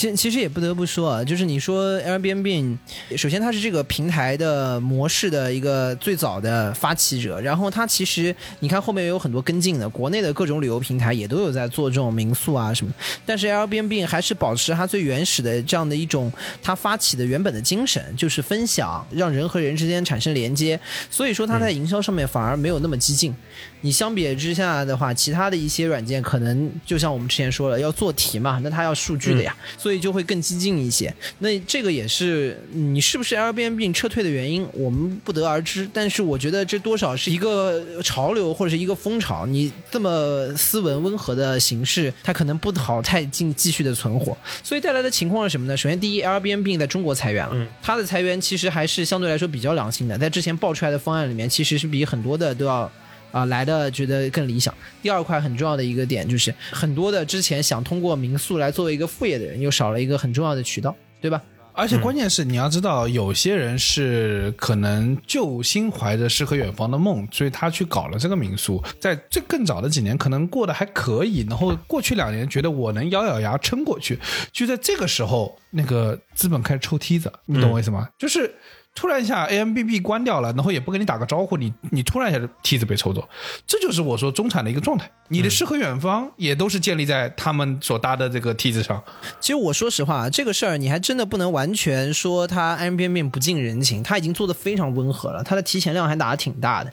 [0.00, 2.78] 其其实也不得不说啊，就是你说 Airbnb，
[3.18, 12.90] 首先它是这个平台的模式的一个最早的发起者，然后它其实你看后面也有很多跟进的，国内的各种旅游平台也都有在做这种民宿啊什么，
[13.26, 16.32] 但是 Airbnb 还是保持它最原始的这样的一种
[16.62, 20.80] 它发起的原本的精神，就是分享，让人和人之间产生连接，
[21.10, 23.34] 所以说它在营销上面反而没有那么激进。
[23.82, 31.12] 你相比之下的话，其他的一些软件可能就像我们之前说了，要做题嘛，那它要数据的呀，所以就会更激进一些。
[31.38, 35.88] 那这个也是你是不是 Airbnb 撤退的原因，我们不得而知。
[35.92, 39.46] 但是我觉得这多少是一个潮流或者是一个风潮。
[39.46, 44.36] 你这么斯文温和的形式，它可能不好太进继续的存活。
[44.62, 45.76] 所以带来的情况是什么呢？
[45.76, 52.90] 首先，第一，Airbnb 在中国裁员了，嗯它的裁员其实还是相对来说比较良心的，在之前爆出来的方案里面，其实是比很多的都要。
[53.30, 54.74] 啊、来的觉得更理想。
[55.02, 61.42] 第二块很重要的一个点就是，很多的之前想通过民宿来作为一个副业的人，又少了一个很重要的渠道，对吧？
[61.72, 68.82] 而且关键是你要知道，有些人是可能就心怀着诗和远方的梦，所以他去搞了这个民宿。
[68.98, 74.18] 在最更早的几年，可能过得还可以，然后过去两年觉得我能咬咬牙撑过去，
[74.52, 78.08] 就在这个时候，那个资本开始抽梯子，你懂我意思吗？
[78.18, 78.52] 就是。
[78.94, 83.26] 突然一下 a m b b 关掉了，然后也不跟你打个招呼，你你突然一下梯子被抽走，
[83.66, 85.10] 这就是我说中产的一个状态。
[85.28, 89.02] 你的诗和远方也都是建立在他们所搭的这个梯子上。
[89.38, 96.92] 其实我说实话，这个事儿你还真的不能完全说它 Airbnb 不近人情，它已经做的非常温和了，它的提前量还打的挺大的。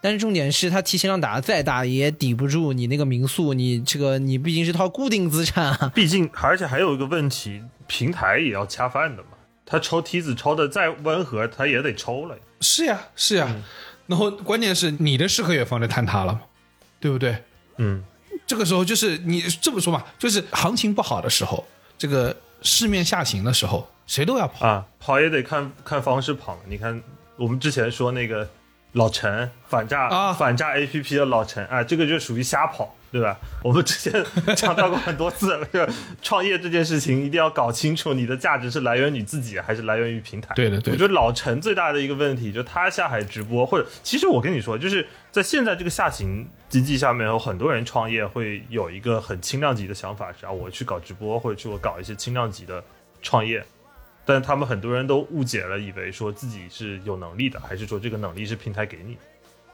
[0.00, 5.90] 但是重点是，他提前量打的再大，也抵不住你那个民宿，你这个你毕竟是套固定资产啊。
[5.94, 9.30] 毕竟，而且还有一个问题，平台也要恰饭的嘛。
[9.66, 12.38] 他抽梯子抽的再温和，他也得抽了。
[12.60, 13.54] 是呀，是呀。
[14.06, 16.42] 然后关键是你的适合也放在坍塌了嘛，
[17.00, 17.36] 对不对？
[17.78, 18.04] 嗯，
[18.46, 21.66] 这个时候就是你这么说嘛，就是行情不好的时候，
[21.98, 24.64] 这个市面下行的时候，谁都要跑。
[24.64, 26.56] 啊，跑也得看看方式跑。
[26.68, 27.02] 你看，
[27.34, 28.48] 我们之前说那个
[28.92, 33.38] 老陈反诈啊反诈 A P P 的老陈啊，这个就属于瞎跑，对吧？
[33.64, 35.88] 我们之前强调过很多次了，就是
[36.20, 40.54] 创业这件事情一定要搞清楚，你的价值是来源于自己还是来源于平台。
[40.54, 52.84] 对的对的我觉得老陈最大的一个问题，就他下海直播，或者其实我跟你说，就是在现在这个下行经济下面，有很多人创业会有一个很轻量级的想法，是啊，我去搞直播，或者去我搞一些轻量级的
[53.22, 53.64] 创业。
[54.24, 59.16] 但他们很多人都误解了，以为说自己是有能力的，还是说这个能力是平台给你？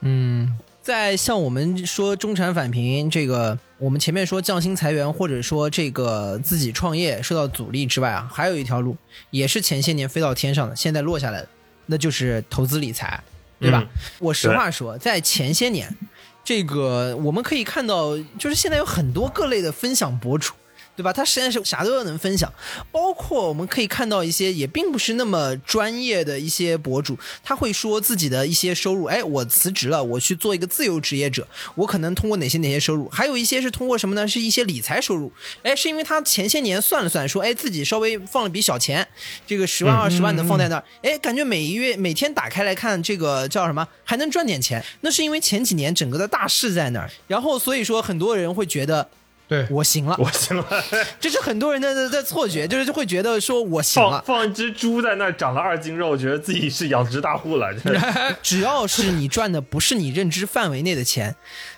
[0.01, 8.97] 嗯，在像我们说中产返贫这个，我们前面说降薪裁员，或者说这个自己创业受到阻力之外啊，还有一条路，
[9.31, 11.49] 也是前些年飞到天上的，现在落下来的，
[11.87, 13.23] 那就是投资理财，
[13.61, 13.81] 对吧？
[13.81, 15.97] 嗯我实话说，在前些年，
[16.43, 20.53] 这个我们可以看到，就是现在有很多各类的分享博主。
[20.95, 21.13] 对吧？
[21.13, 22.53] 他实在是啥都能分享，
[22.91, 34.29] 包括我们可以看到一些也并不是那么专业的一些博主，他会说自己的一些收入，哎，我辞职了，我去做一个自由职业者，我可能通过哪些哪些收入，还有一些是通过什么呢？
[34.29, 35.33] 是一些理财收入，
[35.63, 39.07] 哎，是因为他前些年算了算，说，哎，自己稍微放了笔小钱，
[39.47, 49.09] 这个十万二十万的放在那儿，哎，感觉每一月每天打开来看，这个叫什么，还能赚点钱，那是因为前几年整个的大势在那儿，然后所以说很多人会觉得。
[49.53, 50.65] 对，我行了，我行了，
[51.21, 54.23] 这是很多人的的的错觉，就是会觉得说我行了。
[54.25, 57.71] 放放一只猪在那儿长了二斤肉，觉得自己是养殖大户了。
[58.43, 61.37] 只要是你赚的不是你认知范围内的钱，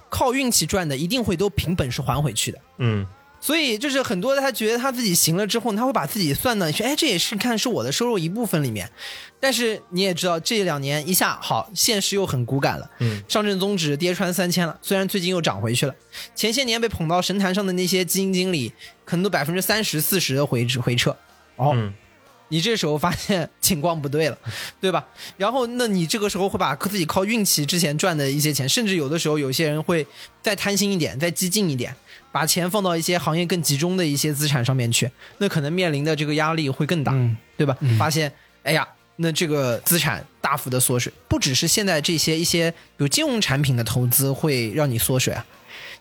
[0.09, 2.59] 靠运气赚的，一定会都凭本事还回去的。
[2.79, 3.05] 嗯，
[3.45, 8.91] 所以就是很多他觉得他自己行了之后，他会把自己算到说，哎，这也是看是我的收入一部分里面。
[9.39, 12.91] 但是你也知道，这两年一下好，现实又很骨感了。
[13.01, 15.95] 嗯，上证综指跌穿三千了，虽然最近又涨回去了。
[16.35, 18.73] 前些年被捧到神坛上的那些基金经理，
[19.05, 21.15] 可能都百分之三十、四十的回回撤。
[21.57, 21.93] 哦，嗯
[22.49, 24.39] 你这时候发现情况不对了，
[24.81, 25.05] 对吧？
[25.37, 30.07] 然后，那你这个时候会把自己靠运气之前赚的一些钱，甚至有的时候有些人会
[30.43, 31.95] 再贪心一点，再激进一点，
[32.35, 35.09] 把钱放到一些行业更集中的一些资产上面去，
[35.39, 37.79] 那可能面临的这个压力会更大，嗯对吧？
[37.97, 38.33] 发现，
[38.65, 38.85] 哎呀，
[39.19, 45.47] 那这个资产大幅的缩水，不只是现在这些一些比如金融产品的投资会让你缩水啊，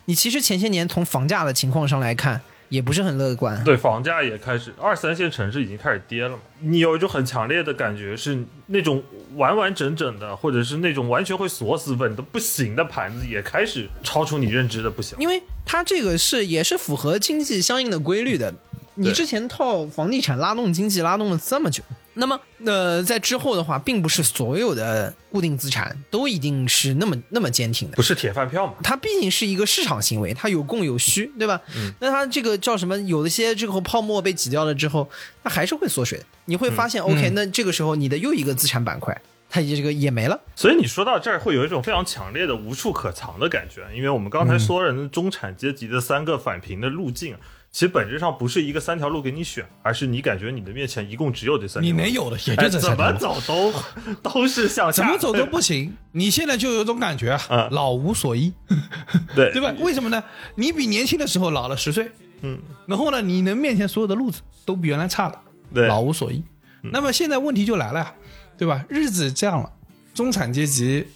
[0.05, 3.63] 你其实前些年从房价的情况上来看，也不是很乐观。
[3.63, 6.39] 对，房价也开始，二三线城市已经开始跌了嘛。
[6.59, 9.03] 你有一种很强烈的感觉，是那种
[9.35, 15.17] 完完整整的，或者是那种完全会锁死、稳的不行的盘子，也开始超出你认知的不行。
[15.19, 18.53] 因为它这个是也是符合经济相应的规律的。
[18.95, 21.83] 你之前套房地产拉动经济拉动了这么久，
[22.15, 28.01] 那么呃，在之后的话，并不是所有的固定资产都一定是那么那么坚挺的不。
[28.01, 28.73] 是铁饭票嘛？
[28.83, 31.59] 它毕竟是一个市场行为，它有供有需，对吧？
[31.75, 32.97] 嗯，那它这个叫什么？
[32.99, 35.09] 有一些这个泡沫被挤掉了之后，
[35.43, 36.25] 它还是会缩水的。
[36.45, 40.39] 你会发现、o k 那这个时候你的又一个资产板块，它也这个也没了。
[40.55, 47.35] 所以你说到这儿，会有一种非常强烈的无处可藏的感觉，因为我们刚才说了中产阶级的三个返贫的路径，
[47.73, 51.97] 其实本质上不是一个三条路给你选，而是你感觉你的面前一共只有这三条路。
[51.97, 53.39] 你能有的也哎就这怎么三条路。
[53.41, 53.73] 走
[54.21, 58.53] 都都是向下，怎么走都 不行，你现在就有种感觉啊嗯，老无所依，
[59.35, 59.73] 对对吧？
[59.79, 60.23] 为什么呢？
[60.53, 62.11] 你比年轻的时候老了十岁，
[62.43, 65.41] 嗯，然后呢，你能面前所有的路子都比原来差了，
[65.73, 66.43] 对老无所依。
[66.83, 68.13] 那么现在问题就来了呀，
[68.55, 68.85] 对吧？
[68.87, 69.71] 日子这样了，
[70.13, 71.07] 中产阶级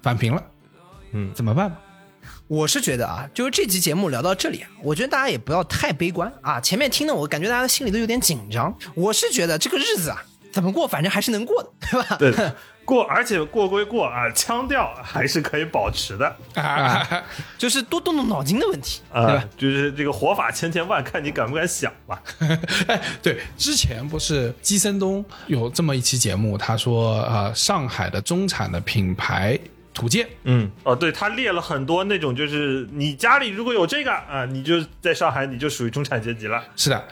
[0.00, 0.42] 返贫了，
[1.12, 1.76] 嗯怎么办吧？
[2.46, 6.60] 我是觉得啊，就是这期节目聊到这里啊，我觉得大家也不要太悲观啊。
[6.60, 8.76] 前面听的我感觉大家心里都有点紧张。
[8.94, 10.22] 我是觉得这个日子啊，
[10.52, 12.16] 怎么过反正还是能过的，对吧？
[12.18, 12.52] 对
[12.84, 17.24] 过，而且过归过啊，腔调还是可以保持的啊，
[17.56, 22.22] 就是多动动脑筋的问题，对啊吧？，就是这个活法千千万，看你敢不敢想吧。
[22.88, 29.58] 哎，对，之前不是基森东有这么一期节目，他说啊、呃上海的中产的品牌
[29.94, 37.02] 图鉴，嗯，哦，对他列了很多那种，就是你家里如果有这个啊，你就在上海，你就属于中产阶级了是的。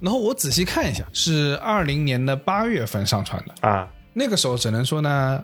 [0.00, 3.68] 然后我仔细看一下，是二零年的八月份上传的。
[3.68, 3.88] 啊。
[4.12, 5.42] 那个时候只能说呢，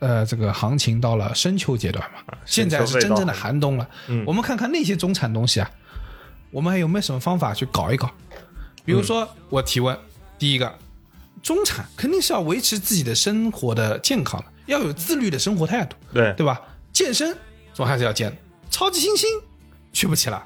[0.00, 3.88] 呃，这个行情到了深秋阶段嘛，现在是真正的寒冬了。
[4.08, 5.70] 嗯我们看看那些中产东西啊，
[6.50, 8.10] 我们还有没有什么方法去搞一搞？
[8.84, 9.96] 比如说，我提问，
[10.38, 10.70] 第一个，
[11.42, 16.60] 中产肯定是要维持自己的生活的健康的，要有自律的生活态度，对对吧？
[16.92, 17.36] 健身
[17.72, 18.36] 总还是要健的，
[18.70, 19.28] 超级星星
[19.92, 20.44] 去不起了，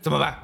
[0.00, 0.38] 怎么办？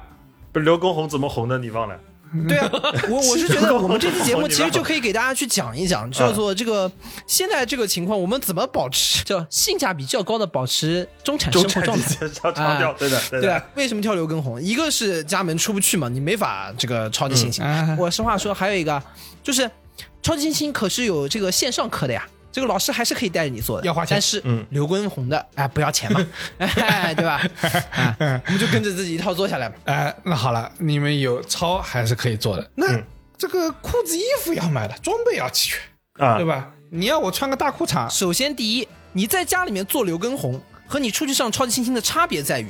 [0.51, 1.57] 不是刘畊宏怎么红的？
[1.57, 1.99] 你忘了？
[2.45, 2.69] 对啊，
[3.09, 6.91] 我我是觉得 我们这期节目其实就可以给大家去讲一讲，叫做这个
[7.25, 12.15] 现在这个情况，我们怎么保持叫性价比较高的保持中产生活状态。
[12.17, 14.61] 对的，对的对啊，，为什么跳刘畊宏？
[14.61, 17.63] 一个是家门出不去嘛，你没法这个超级星星。
[17.95, 19.01] 我实话说，还有一个
[19.41, 19.71] 就是
[20.21, 26.25] 超级星星可是有这个线上课的呀，这个老师还是可以带着你做的，要花钱但是嗯刘畊宏的哎不要钱嘛，
[26.57, 27.41] 哎对吧？
[27.91, 28.15] 啊，
[28.47, 29.75] 我们就跟着自己一套做下来嘛。
[29.85, 32.71] 哎，那好了，你们有抄还是可以做的。
[32.75, 33.03] 那、嗯
[33.37, 35.79] 这个裤子、衣服要买了，装备要齐全，
[36.25, 36.71] 啊对，吧？
[36.89, 42.67] 你要我穿个大裤衩，首先，第一，你在家里面做刘畊宏和你出去上超级星星的差别在于，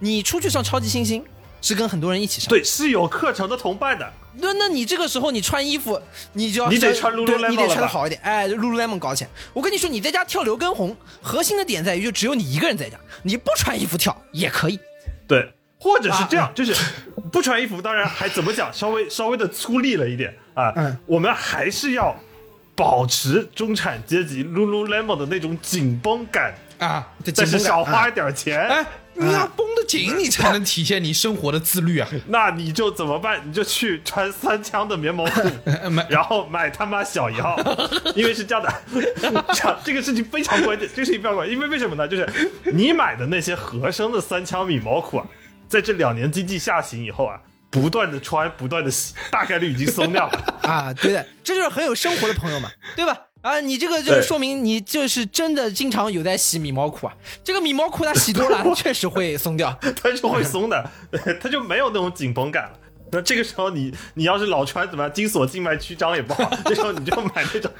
[0.00, 1.24] 你出去上超级星星
[1.64, 4.12] 是跟很多人一起上，对，是有课程的同伴的。
[4.34, 5.98] 那那你这个时候你穿衣服，
[6.34, 9.30] 你就要你得穿你得穿的好一点，哎，Lululemon 搞起来。
[9.54, 14.78] 我跟你说，你在家跳刘畊宏，核心的点在于就只有你一个人在家，你不穿衣服跳也可以。
[15.26, 16.74] 对，或者是这样，就是
[17.32, 20.70] 不穿衣服，当然还怎么讲，稍微 稍微的粗粝了一点啊。
[20.76, 22.14] 嗯我们还是要
[22.76, 28.26] 保持中产阶级 Lululemon 的那种紧绷感，啊，但是少花一点。
[28.26, 28.68] 点钱。
[28.68, 28.84] 哎，
[29.14, 32.08] 你要绷得紧，你才能体现你生活的自律啊。
[32.28, 33.40] 那你就怎么办？
[33.46, 35.42] 你就去穿三枪的棉毛裤，
[35.90, 37.56] 买然后买他妈小一号，
[38.16, 38.72] 因为是这样的，
[39.20, 42.06] 这样这个事情非常关键，这个事情非常关键，因为为什么呢？
[42.08, 45.26] 就是你买的那些合身的三枪米毛裤啊，
[45.68, 47.40] 在这两年经济下行以后啊，
[47.70, 50.58] 不断的穿，不断的洗，大概率已经松掉了。
[50.62, 53.16] 啊，对的，这就是很有生活的朋友嘛，对吧？
[53.44, 57.14] 啊，你这个就是说明你就是真的经常有在洗米毛裤啊。
[57.44, 59.78] 这个米毛裤它洗多了，它 确实会松掉。
[60.02, 60.90] 它是会松的，
[61.42, 62.78] 它就没有那种紧绷感了。
[63.12, 67.70] 那这个时候你你要是老穿怎么样，筋锁静脉曲张也不好， 这时候你就买那种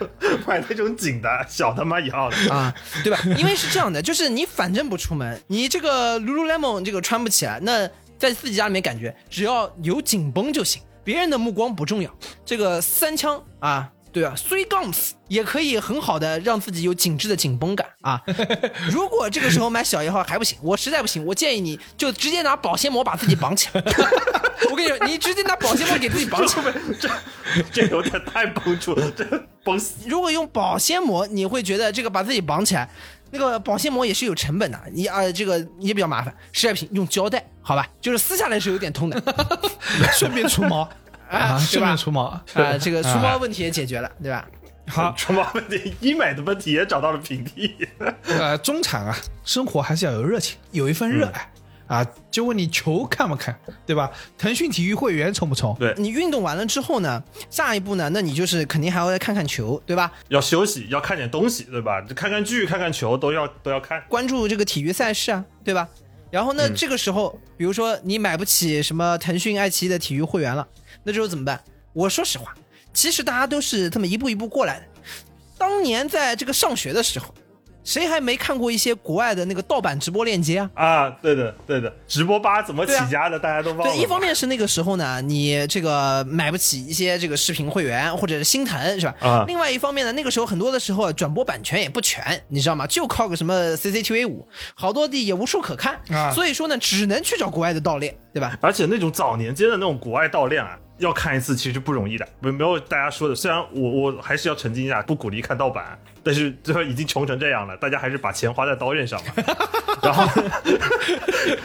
[0.46, 2.36] 买那种紧的小他妈一号的。
[2.54, 3.18] 啊，对吧？
[3.38, 7.88] 因为是这样的，就是你反正不出门，你这个 Lululemon 这个穿不起来，那
[8.18, 12.14] 在自己家里面感觉只要有紧绷就行，别人的目光不重要。
[12.44, 13.90] 这个三枪啊。
[14.14, 18.22] 对啊，three gums 也可以很好的让自己有紧致的紧绷感啊。
[18.88, 23.82] 如果这个时候买小一号还不行，我实在不行，我建议你就直接拿保鲜膜把自己绑起来。
[24.70, 26.72] 我跟你说，你直接拿保鲜膜给自己绑起来。
[27.00, 27.10] 这
[27.72, 29.24] 这有点太绷住了，这
[29.64, 30.08] 绷死。
[30.08, 32.88] 如果用保鲜膜，你会觉得这个把自己绑起来，
[33.32, 36.32] 那个保鲜膜也是有成本的，你啊、这个也比较麻烦。
[36.52, 39.20] 实在不行，用胶带，好吧，就是撕下来是有点痛的
[40.12, 40.88] 顺便除毛
[41.38, 41.96] 啊，对顺吧便？
[41.96, 42.22] 除毛。
[42.24, 42.44] 啊，
[42.80, 44.46] 这个除毛问题也解决了，对吧？
[44.86, 47.74] 好，除毛问题，医美的问题也找到了平替。
[48.28, 51.50] 呃，中产啊，生活还是要有热情，有一份热爱、
[51.86, 52.06] 啊。
[52.30, 54.10] 就问你球看不看，对吧？
[54.36, 55.74] 腾讯体育会员充不充？
[55.78, 60.12] 对，你运动完了之后呢，下一步呢，那你就是肯定还要再看看球，对吧？
[60.28, 62.02] 要休息，要看点东西，对吧？
[62.14, 64.02] 看看剧、看看球都要都要看。
[64.08, 65.88] 关注这个体育赛事啊，对吧？
[66.30, 70.66] 然后呢，这个时候，比如说你买不起什么腾讯、爱奇艺的体育会员了，
[71.04, 71.62] 那这时候怎么办？
[71.92, 72.52] 我说实话，
[72.92, 74.84] 其实大家都是这么一步一步过来的。
[75.56, 77.32] 当年在这个上学的时候，
[77.84, 80.70] 谁还没看过一些国外的那个盗版直播链接啊？
[80.74, 89.14] 啊，对的，对的，直播吧怎么起家的，大家都忘了对，一方面是那个时候呢，你这个买不起一些这个视频会员或者是心疼是吧？
[89.20, 92.86] 啊另外一方面呢，那个时候很多的时候转播版权也不全，你知道吗？
[92.86, 98.58] 就靠个什么 CCTV 五，好多地也无处可看，啊所以说呢，只能去找国外的盗链，对吧？
[98.60, 103.34] 而且那种早年间的那种国外盗链啊，要看一次其实不容易的，没没有大家说的。
[103.34, 109.32] 虽然我我还是要澄清一下，不鼓励看盗版，但是最后已经穷成这样了，大家还是把钱花在刀刃上嘛。
[110.02, 110.24] 然后，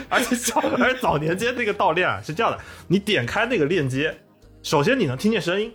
[0.08, 2.58] 而且早而早年间那个盗链啊是这样的，
[2.88, 4.16] 你点开那个链接，
[4.62, 5.72] 首先你能听见声音，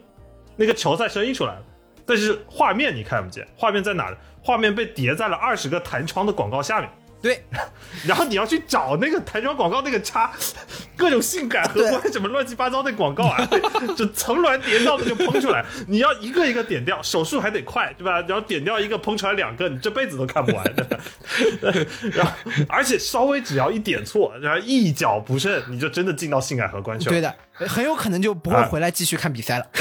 [0.56, 1.64] 那个球赛声音出来了，
[2.06, 4.18] 但是画面你看不见，画面在哪呢？
[4.42, 6.90] 画面被叠在了二十个弹窗的广告下面。
[7.26, 7.44] 对，
[8.06, 10.32] 然后你要去找那个弹窗广告那个叉，
[10.96, 13.44] 各种性感荷官什么乱七八糟的广告啊，
[13.98, 18.22] 就层峦叠嶂的就喷出来，你要一个一个点掉，手速还得快，对吧？
[18.28, 20.64] 然后点掉一个，喷出来两个，你这辈子都看不完。
[20.76, 21.00] 的。
[22.14, 22.32] 然后，
[22.70, 29.66] 而且稍微只要一点错，然后一脚不慎，你就真的进到性感荷官去了，对的，很有可能就不会回来继续看比赛了。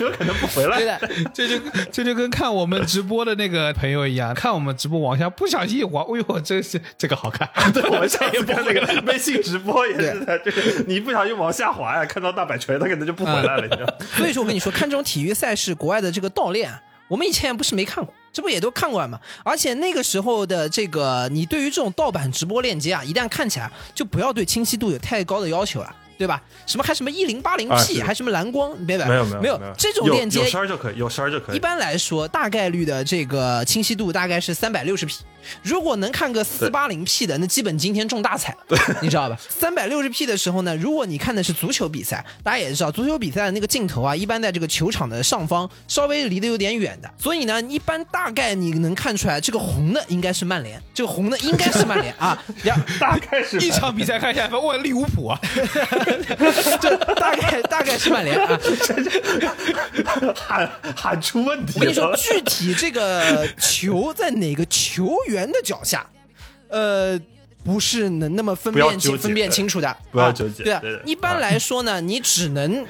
[0.00, 0.86] 有可能不回来对。
[0.86, 1.00] 的，
[1.32, 1.58] 这就
[1.90, 7.48] 这就跟看我们直播的那个朋友一样，看我们直播往下不小心一滑，哎呦，这是这个好看。
[7.72, 13.94] 对，我们上次看那个微信直播也是的，就是你不小心往下滑呀，看到大摆锤，他可能就不回来了，你知道？
[14.16, 19.18] 所以说我跟你说，看这种体育赛事，国外的这个盗链啊，我们以前也不是没看过，这不也都看过了吗？
[19.44, 25.94] 而且那个时候的这个，你对于这种盗版直播链接啊，一旦看起来，就不要对清晰度有太高的要求了。
[26.18, 26.42] 对吧？
[26.66, 31.56] 什么还什么一零八零啊 P，还什么蓝光，别别没有没有没有这种链接有声儿就可以，有声儿就可以。
[31.56, 35.16] 一般来说，大概率的这个清晰度大概是三百六十 P。
[35.62, 39.38] 如果能看个四八零 P 的，那基本今天中大彩了，你知道吧？
[39.48, 55.38] 三百六十 P 的时候呢，如果你看的是足球比赛，大家也知道，足球比赛的那个镜头啊，一般在这个球场的上方，稍微离得有点远的，所以呢，一般大概你能看出来，这个红的应该是曼联，这个红的应该是曼联啊，呀 大概是一场比赛看下来，哇，利物浦啊，
[56.80, 58.60] 这大概大概是曼联啊。
[60.34, 66.06] 喊喊出问题我跟你说，具体这个球在哪个球员的脚下，
[66.68, 67.18] 呃，
[67.64, 69.88] 不是能那么分辨清分辨清楚的。
[69.88, 72.86] 啊不要纠结对啊对的，一般来说呢，你只能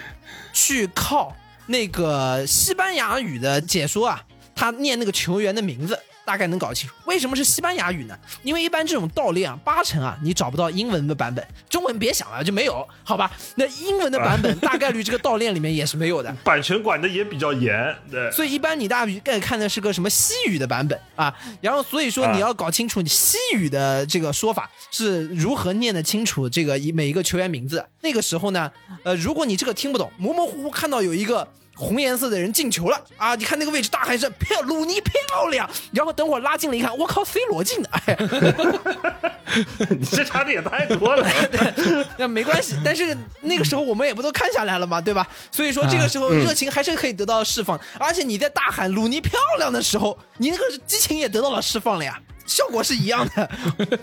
[0.52, 1.34] 去靠
[1.66, 4.22] 那个西班牙语的解说啊，
[4.54, 5.98] 他念那个球员的名字。
[6.26, 8.18] 大概能搞清楚为什么是西班牙语呢？
[8.42, 13.30] 因为一般这种盗链啊，八成啊你找不到英文的版本，中文别想了就没有，好吧？
[13.54, 16.30] 那英文的版本大概率这个盗链里面也是没有的。
[16.42, 27.86] 版权管的也比较严，对，所以一般你大概看的是个什么西语的版本啊，然后所以说啊你要搞清楚你西语的这个说法是如何念得清楚这个一每一个球员名字。
[28.00, 28.70] 那个时候呢，
[29.04, 31.46] 呃，如果你这个听不懂，模模糊糊看到有一个
[31.76, 33.34] 红颜色的人进球了啊！
[33.34, 38.16] 你看那个位置，大喊一声漂鲁尼漂亮，然后等会儿拉近了一看，我靠，C 罗进的，哎，
[39.90, 41.28] 你这差的也太多了。
[42.16, 45.26] 那没关系，但是那个时候我们也不都看下来了嘛，对吧？
[45.50, 53.50] 所以说这个时候热情还是可以得到释放，而且你在大喊鲁尼漂亮的时候，你那个激情也得到了释放了呀，效果是一样的。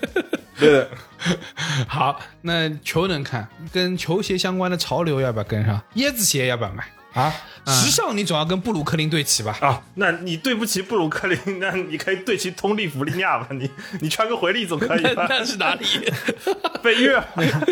[0.59, 0.89] 对的，
[1.87, 5.81] 好，那球能看，跟球鞋相关的潮流要不要跟上？
[5.95, 7.33] 椰子鞋要不要买啊？
[7.65, 9.57] 时尚你总要跟布鲁克林对齐吧？
[9.61, 13.47] 啊，那你对不起布鲁克林，那你可以对齐通利弗利亚吧？
[13.51, 13.69] 你
[14.01, 15.25] 你穿个回力总可以吧？
[15.31, 15.85] 那是哪里？
[16.81, 17.23] 北约，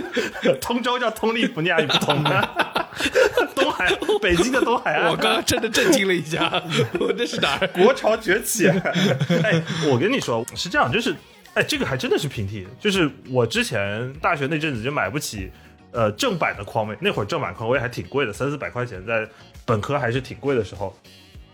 [0.62, 2.50] 通州叫通利弗利亚，你不通的。
[3.54, 5.10] 东海，北京的东海岸。
[5.10, 6.62] 我刚刚真的震惊了一下，
[7.00, 7.68] 我这是哪儿？
[7.70, 8.68] 国潮崛起。
[8.68, 11.14] 哎，我跟你说是这样，就是，
[11.54, 12.66] 哎，这个还真的是平替。
[12.80, 15.52] 就是我之前大学那阵子就买不起，
[15.92, 19.28] 呃，正版的匡威，那会儿正版匡威还挺贵的，三四百块钱，在
[19.66, 20.96] 本科还是挺贵的时候，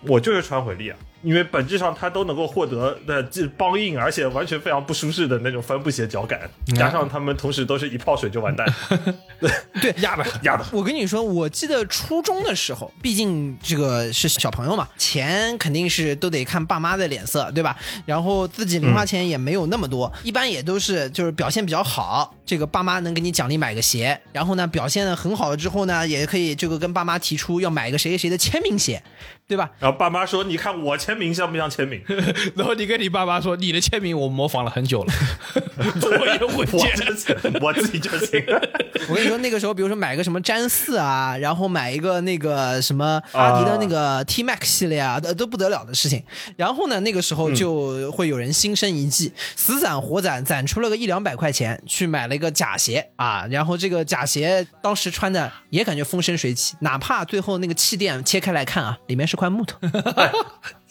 [0.02, 0.98] 我就是穿回力啊，
[1.28, 8.66] 因为本质上它都能够获得的这梆硬，而且完全非常不舒适的那种帆布鞋脚感，加上他们同时都是一泡水就完蛋，
[9.82, 10.66] 对，压的压的。
[10.72, 17.76] 我跟你说，我记得初中的时候，毕竟这个是小朋友嘛，钱肯定是都得看爸妈的脸色，对吧？
[18.06, 29.04] 然后自己零花钱也没有那么多，一般也都是就是表现比较好，这个爸妈能给你奖励买个鞋，然后呢表现的很好了之后呢，也可以这个跟爸妈提出要买个谁谁谁的签名鞋，
[29.46, 29.70] 对吧？
[29.80, 32.02] 然后爸妈说：“你看我签名像不像签名？”
[32.56, 35.14] 然后你跟你爸妈说，你的签名我模仿了很久了，
[35.76, 38.44] 我也会我自己就行。
[39.10, 46.24] 我跟你说，那个时候，比如说买个什么詹四啊，然后买一个那个什么阿迪的那个 T Max 系列啊，都都不得了的事情。
[46.56, 53.46] 然后呢，那个时候就会有人心生一计，死攒活攒，攒出了个一两百块钱，去买了一个假鞋啊。
[53.50, 59.78] 然后这个假鞋当时穿的也感觉风生水起，哪怕最后那个气垫切开来看啊，里面是块木头。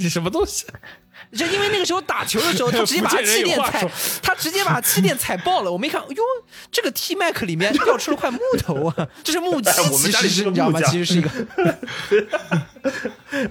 [0.07, 0.65] 你什么东西？
[1.37, 3.91] 就因为那个时候打球的时候， 他直接把气垫踩
[4.23, 5.73] 他直接把气垫踩爆了。
[5.73, 6.23] 我们一看，哟，
[6.71, 10.79] 这个 T Mac 里面掉出了块木头啊，这是木屐哎，我们其家里是个实是你知道吗？
[10.79, 11.31] 木匠其实是一个，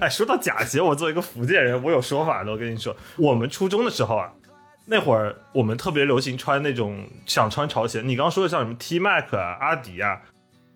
[0.00, 2.50] 哎，说到假鞋，我作为一个福建人，我有说法的。
[2.50, 4.30] 我跟你说，我们初中的时候啊，
[4.86, 8.00] 那会儿我们特别流行穿那种想穿潮鞋。
[8.02, 10.18] 你刚刚说的像什么 T Mac 啊、阿迪啊，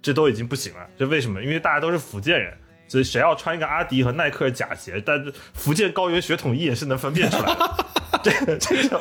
[0.03, 0.87] 这都已经不行了。
[0.99, 1.43] 这为什么？
[1.43, 2.53] 因为大家都是福建人，
[2.91, 7.87] 所以谁要穿一个阿迪和耐克的假鞋，但是福建高原血统一眼是能分辨出来的。
[8.25, 9.01] 这个这个时候，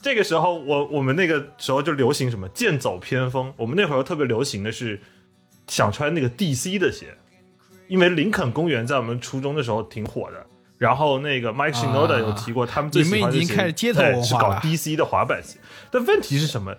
[0.00, 3.52] 这个时候我我们那个时候就流行什么剑走偏锋。
[3.58, 4.98] 我们那会儿特别流行的是
[5.68, 7.14] 想穿那个 DC 的鞋，
[7.88, 10.46] 因为林肯公园在我们初中的时候挺火的。
[10.78, 15.58] 然后那个 Mike Shinoda 有提过，他们最喜欢的鞋开始街头文化对是搞 DC 的滑板鞋。
[15.90, 16.74] 但问题是什么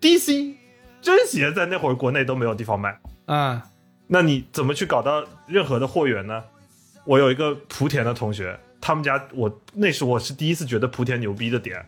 [0.00, 0.56] ？DC
[1.00, 3.62] 真鞋在那会儿国内都没有地方卖，啊，
[4.08, 6.42] 那你怎么去搞到任何的货源呢？
[7.04, 11.84] 我有一个莆田的同学，他们家我那是我是第一次觉得莆田牛逼的点，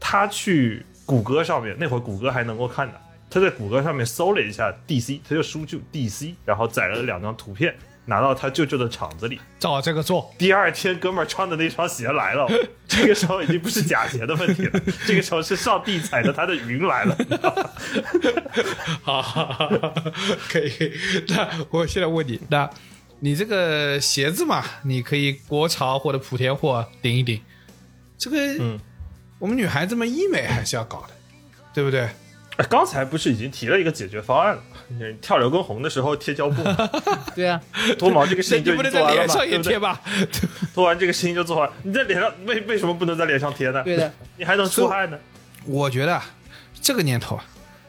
[0.00, 3.00] 他去谷歌上面，那会儿谷歌还能够看的，
[3.30, 9.38] 他在谷歌上面搜了一下 DC，他就输就 DC，然后载了两张图片，拿到他舅舅的厂子里。
[9.58, 10.34] 照这个做。
[10.38, 12.48] 第二天，哥们儿穿的那双鞋来了，
[12.88, 17.16] 这个时候已经不是假鞋的问题了，这个时候是上帝踩着他的云来了。
[19.02, 19.94] 好，好好好
[20.48, 20.68] 可以。
[20.68, 20.92] 可以
[21.28, 22.70] 那我现在问你，那
[23.20, 27.40] 你这个鞋子嘛，你可以国潮或者莆田货顶一顶。
[28.18, 28.78] 这个，嗯，
[29.38, 31.14] 我们女孩子们医美还是要搞的，
[31.74, 32.08] 对不对？
[32.56, 34.75] 哎刚才不是已经提了一个解决方案了吗？
[35.20, 36.62] 跳刘畊宏的时候贴胶布，
[37.34, 37.60] 对啊，
[37.98, 39.78] 脱毛这个事情就你不能在经做完了嘛，脸上也对不对贴？
[39.78, 40.00] 吧？
[40.74, 43.82] 脱完这个事情就做完，你在脸上为为什么不能在脸上贴呢？
[43.82, 45.18] 对的，你还能出汗呢。
[45.64, 46.24] 我觉得啊
[46.80, 47.44] 这个年头啊，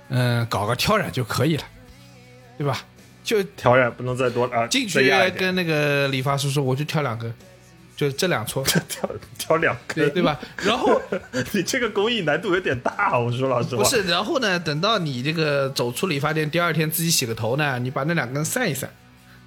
[0.09, 1.63] 嗯、搞个挑染就可以了，
[2.57, 2.81] 对吧？
[3.23, 7.31] 就挑染不能再多啊，进去跟那个理发师说，我就挑两根，
[7.97, 10.23] 就这两撮， 挑挑两根，对对？
[10.23, 10.39] 吧？
[10.57, 11.01] 然后
[11.51, 13.81] 你这个工艺难度有点大，我说老实话。
[13.81, 18.87] 不是，然后呢，等到你这个走出理发店，第二天自己洗个头呢，你把那两根散一散，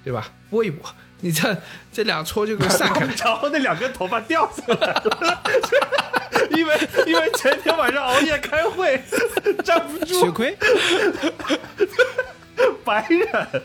[0.03, 0.29] 对吧？
[0.49, 0.85] 拨一拨，
[1.21, 1.55] 你这
[1.93, 3.13] 这两撮就给散开了。
[3.23, 5.41] 然后那两根头发掉下来了，
[6.51, 6.77] 因为
[7.07, 9.01] 因为前天晚上熬夜开会，
[9.63, 10.57] 站不住，血亏。
[12.83, 13.63] 白忍。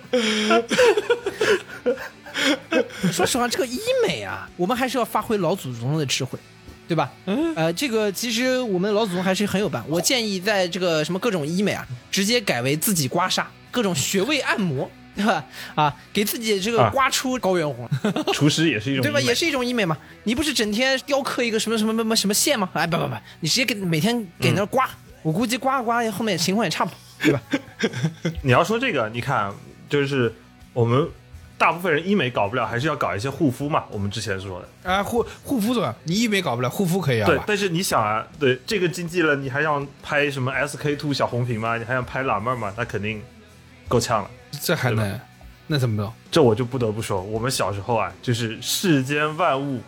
[3.13, 6.39] 说实话，这个医美啊，我们还是要发挥老祖宗的智慧，
[6.87, 7.11] 对吧？
[7.27, 9.83] 嗯，呃，这个其实我们老祖宗还是很有办。
[9.89, 15.45] 我建议在这个什么各种医美啊，直接改为自己刮痧，各种穴位按摩， 对吧？
[15.75, 17.89] 啊，给自己这个啊刮出高原红，
[18.35, 19.21] 厨师也是一种对吧？
[19.21, 19.97] 也是一种医美嘛。
[20.25, 22.69] 你不是整天雕刻一个什么什么什么什么线吗？
[22.75, 24.89] 哎，不不不，你直接给每天给那儿刮，
[25.23, 27.41] 我估计刮刮后面情况也差不多，对吧？
[28.43, 29.51] 你要说这个，你看，
[29.89, 30.33] 就是
[30.73, 31.09] 我们
[31.59, 33.85] 大部分人医美搞不了，还是要搞一些护肤嘛。
[33.91, 37.35] 我们之前说的，啊，护护肤怎么，你医美搞不了，护肤可以啊吧。？
[37.35, 41.77] 对但是你想啊，对这个经济了，你还想拍什么 SK two 小红瓶吗？
[41.79, 42.73] 你还想拍辣妹儿吗？
[42.77, 43.23] 那肯定
[43.89, 44.31] 够呛了。
[44.61, 45.21] 这还能？
[45.67, 46.13] 那怎么弄？
[46.31, 49.81] 这我就不得不说，我们小时候啊，就是世间万物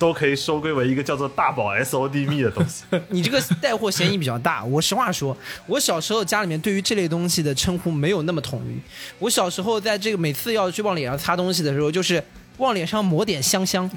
[0.00, 2.84] 都可以收归为一个叫做大宝 SOD 蜜的东西。
[3.10, 4.64] 你这个带货嫌疑比较大。
[4.64, 5.36] 我实话说，
[5.66, 8.80] 我小时候家里面对于这类东西的称呼没有那么统一。
[9.18, 12.24] 我小时候在这个每次要去往脸上擦东西的时候，就是
[12.56, 13.88] 往脸上抹点香香，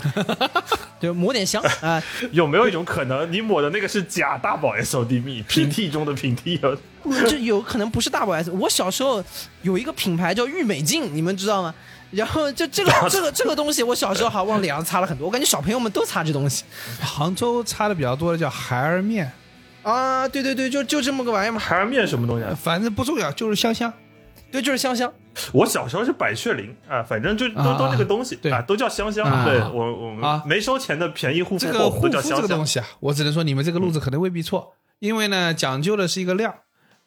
[0.99, 6.69] 对，抹点香啊、有没有一种可能，你抹的那个是假大宝 SOD 蜜，平替中的平替啊？
[7.29, 8.51] 这有可能不是大宝 S。
[8.51, 9.23] 我小时候
[9.61, 11.73] 有一个品牌叫郁美净，你们知道吗？
[12.13, 15.25] 然后就这个这个这个东西，我小时候好往脸上擦了很多。
[15.25, 16.63] 我感觉小朋友们都擦这东西
[17.01, 19.31] 杭州擦的比较多的叫孩儿面，
[19.81, 21.59] 啊，对对对，就就这么个玩意儿嘛。
[21.59, 22.55] 孩儿面什么东西啊？
[22.61, 23.91] 反正不重要，就是香香。
[24.51, 25.11] 对，就是香香。
[25.51, 29.25] 我小时候是百雀羚啊，反正就都啊都那个东西对啊，都叫香香。
[29.25, 32.63] 啊对我我们啊没收钱的便宜护肤这个护们都叫香香肤这个东。
[32.63, 36.53] 西啊，我只能说你们这个路子可能未必错，因为呢讲究的是一个量。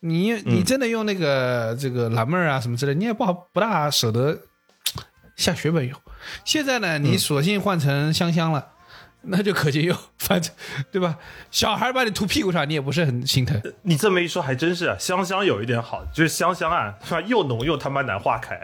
[0.00, 4.38] 你你真的用那个这个蓝妹儿啊什么之类，你也不好不大舍得
[5.36, 5.98] 下血本用。
[6.44, 8.72] 现在呢，你索性换成香香了，
[9.22, 10.52] 那就可劲用，反正
[10.90, 11.18] 对吧？
[11.50, 13.60] 小孩把你涂屁股上，你也不是很心疼。
[13.82, 17.20] 你这么一说，还真是啊，香香有一点好，就是香香啊，是吧？
[17.22, 18.60] 又浓又他妈难化开，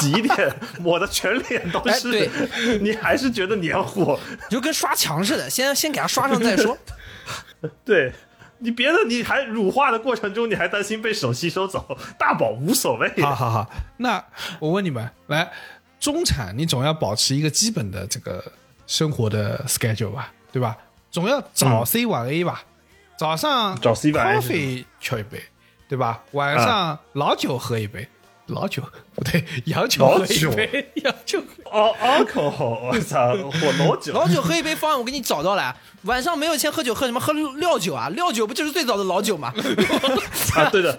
[0.00, 4.18] 挤一点抹的全脸都是，哎对你还是觉得黏糊。
[4.50, 6.76] 就跟刷墙似的，先先给它刷上再说。
[7.84, 8.12] 对
[8.58, 13.12] 你别的你还乳化的过程中，你还担心被手吸收走，大宝无所谓。
[13.22, 14.24] 好好好，那
[14.60, 15.50] 我问你们，来，
[16.06, 18.52] 中产你总要保持一个基本的这个
[18.86, 20.76] 生活的 schedule 吧，对吧？
[21.10, 22.62] 总要早 C 晚 A 吧，
[23.18, 25.42] 早上早 C 晚 A 是什么 coffee 喝一杯，
[25.88, 26.22] 对吧？
[26.30, 28.08] 晚上老酒喝一杯，
[28.46, 28.82] 老酒
[29.14, 37.18] 不对， 洋酒喝一杯，洋酒喝哦，alcohol，我操，火老酒，老酒喝一杯方案我给你找到了，晚上没有钱喝酒，喝什么？
[37.18, 38.08] 喝料酒啊！
[38.10, 39.52] 料酒不就是最早的老酒吗？
[40.54, 40.92] 啊，对的，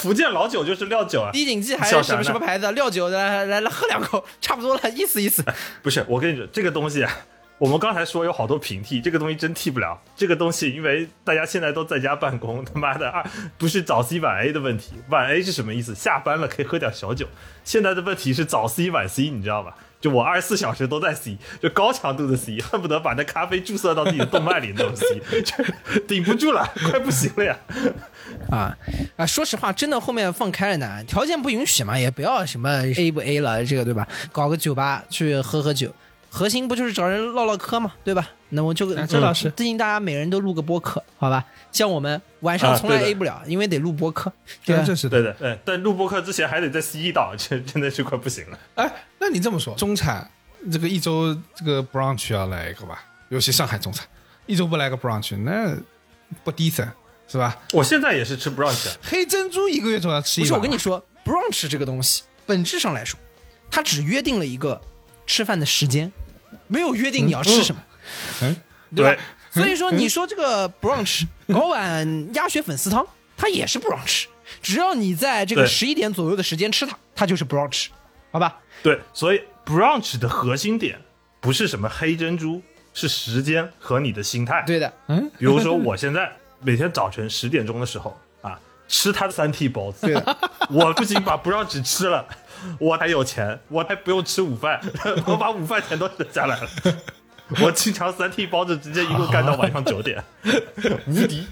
[0.00, 1.30] 福建老酒就是料酒啊。
[1.32, 2.70] 低景记还是什么什么牌子？
[2.72, 5.44] 料酒来来来喝两口，差不多了，意思意思。
[5.82, 7.10] 不是，我跟你说，这个东西啊，
[7.58, 10.00] 我们刚才说有好多平替，这个东西真替不了。
[10.16, 13.24] 这个东西，因为大家现在都在家办公，他妈的二
[13.56, 15.94] 不是早 C 晚 A 的问题，晚 A 是什么意思？
[15.94, 17.26] 下班了可以喝点小酒。
[17.62, 19.76] 现在的问题是早 C 晚 C，你知道吧？
[20.00, 25.64] 就我二十四小时都在 C，就高强度的 C，恨不得把那咖啡注射到自己的动脉里那种 C， 就
[26.06, 27.56] 顶不住了，快不行了呀！
[28.50, 28.76] 啊
[29.16, 29.24] 啊！
[29.24, 34.06] 说实话，真的后面放开了呢，条件不允许嘛，也不要什么 A 不 A 了，这个对吧？
[34.30, 35.90] 搞个酒吧去喝喝酒，
[36.34, 38.28] 核心不就是找人唠唠嗑嘛，对吧？
[38.48, 41.44] 那我就啊这倒是最近大家每人都录个播客，好吧？
[41.70, 44.32] 像我们晚上从来 A 不了，因为得录播客，
[44.64, 44.88] 对吧这？
[44.88, 45.22] 这是的对。
[45.22, 48.58] 的，对，但录播课之前还得在 C 一档，这真的是快不行了。
[48.74, 50.28] 哎，那你这么说，中产
[50.72, 53.04] 这个一周这个 brunch 要来一个吧？
[53.28, 54.04] 尤其上海中产，
[54.46, 55.72] 一周不来个 brunch，那
[56.42, 56.88] 不 decent
[57.28, 57.56] 是吧？
[57.72, 63.16] 我现在也是吃 brunch，的黑珍珠一个月总要吃一不是，把我跟你说，brunch 这个东西，本质上来说，
[63.70, 64.80] 它只约定了一个
[65.26, 66.12] 吃饭的时间，
[66.66, 67.82] 没有约定你要吃什么，
[68.42, 68.56] 嗯，
[68.94, 69.22] 对吧？
[69.50, 73.06] 所以说，你说这个 brunch 搞碗鸭血粉丝汤，
[73.36, 74.24] 它也是 brunch，
[74.60, 75.68] 只要你在这个对。
[75.68, 77.86] 十一点左右的时间吃它，它就是 brunch，
[78.32, 78.58] 好吧？
[78.82, 81.00] 对，所以 brunch 的核心点
[81.40, 82.60] 不是什么黑珍珠，
[82.92, 88.58] 是时间和你的心态。，对的，嗯，比如说我现在 每天早晨十点钟的时候啊，
[88.88, 90.36] 吃他的三屉包子，对的，
[90.68, 92.26] 我不仅把 brunch 吃了，
[92.80, 94.80] 我还有钱，我还不用吃午饭，
[95.26, 96.68] 我把午饭钱都省下来了。
[97.62, 100.22] 我经常三屉包子直接一路干到晚上九点，
[101.06, 101.46] 无敌。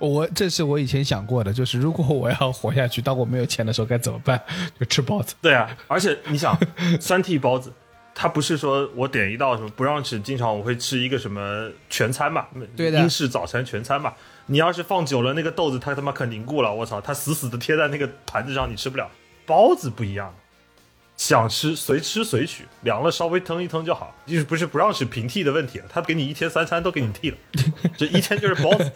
[0.00, 4.40] 我这是我以前想过的，就是如果我要活下去，当我没有钱的时候该怎么办？
[4.78, 5.36] 就吃包子。
[5.40, 6.58] 对啊，而且你想，
[7.00, 7.72] 三屉包子，
[8.16, 14.12] 它不是说我点一道什么不让吃，经常我会吃一个什么全餐嘛，对的英式早餐全餐嘛。
[14.46, 19.08] 你要是放久了，那个豆子它他妈可凝固了，我操，它死死的贴在那个盘子上，你吃不了。
[19.46, 20.34] 包子不一样，
[21.16, 27.36] 想吃随吃随取，凉了稍微腾一腾就好，就是不是不让吃平替的问题了，他给你一天三餐都给你替了，
[27.96, 28.90] 这一天就是包子。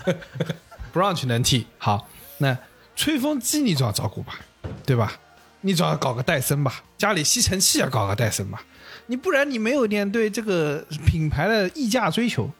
[0.93, 2.57] brunch 能替好，那
[2.97, 4.41] 吹风机你总要照顾吧，
[4.85, 5.13] 对吧？
[5.61, 8.63] 你总要搞个戴森吧，家里吸尘器要搞个戴森吧，
[9.07, 12.51] 你不然你没有点对这个品牌的溢价追求，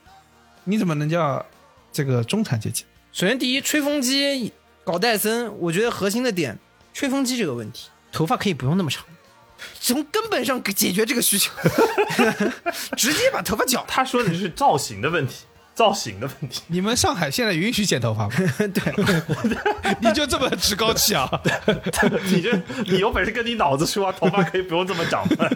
[0.65, 1.45] 你怎么能叫
[1.91, 2.85] 这个中产阶级？
[3.13, 4.53] 首先第一，吹风机
[4.85, 6.59] 搞戴森，我觉得核心的点，
[6.99, 9.05] 吹风机这个问题，头发可以不用那么长，
[9.81, 11.53] 从根本上解决这个需求，
[12.99, 13.85] 直接把头发绞。
[13.87, 15.45] 他说的是造型的问题，
[15.79, 16.61] 造型的问题。
[16.67, 18.35] 你们上海现在允许剪头发吗？
[18.59, 21.29] 对，你就这么趾高气昂？
[22.27, 25.49] 你这你有本事跟你脑子说啊，头发可以不用这么长吗？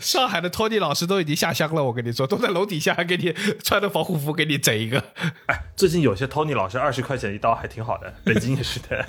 [0.00, 5.00] 上海的托尼老师都已经下乡了，我跟你说，都在楼底下还给你穿着防护服给你整一个。
[5.46, 9.06] 哎，最近有些 Tony 老师二十块钱一刀还挺好的，北京也是的。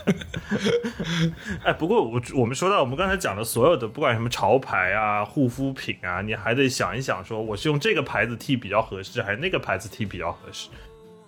[1.64, 10.70] 哎，不过我我们说到我们刚才讲的所有的，不管什么潮牌啊、护肤品啊，你还得想一想，说我是用这个牌子剃比较合适，还是那个牌子剃比较合适。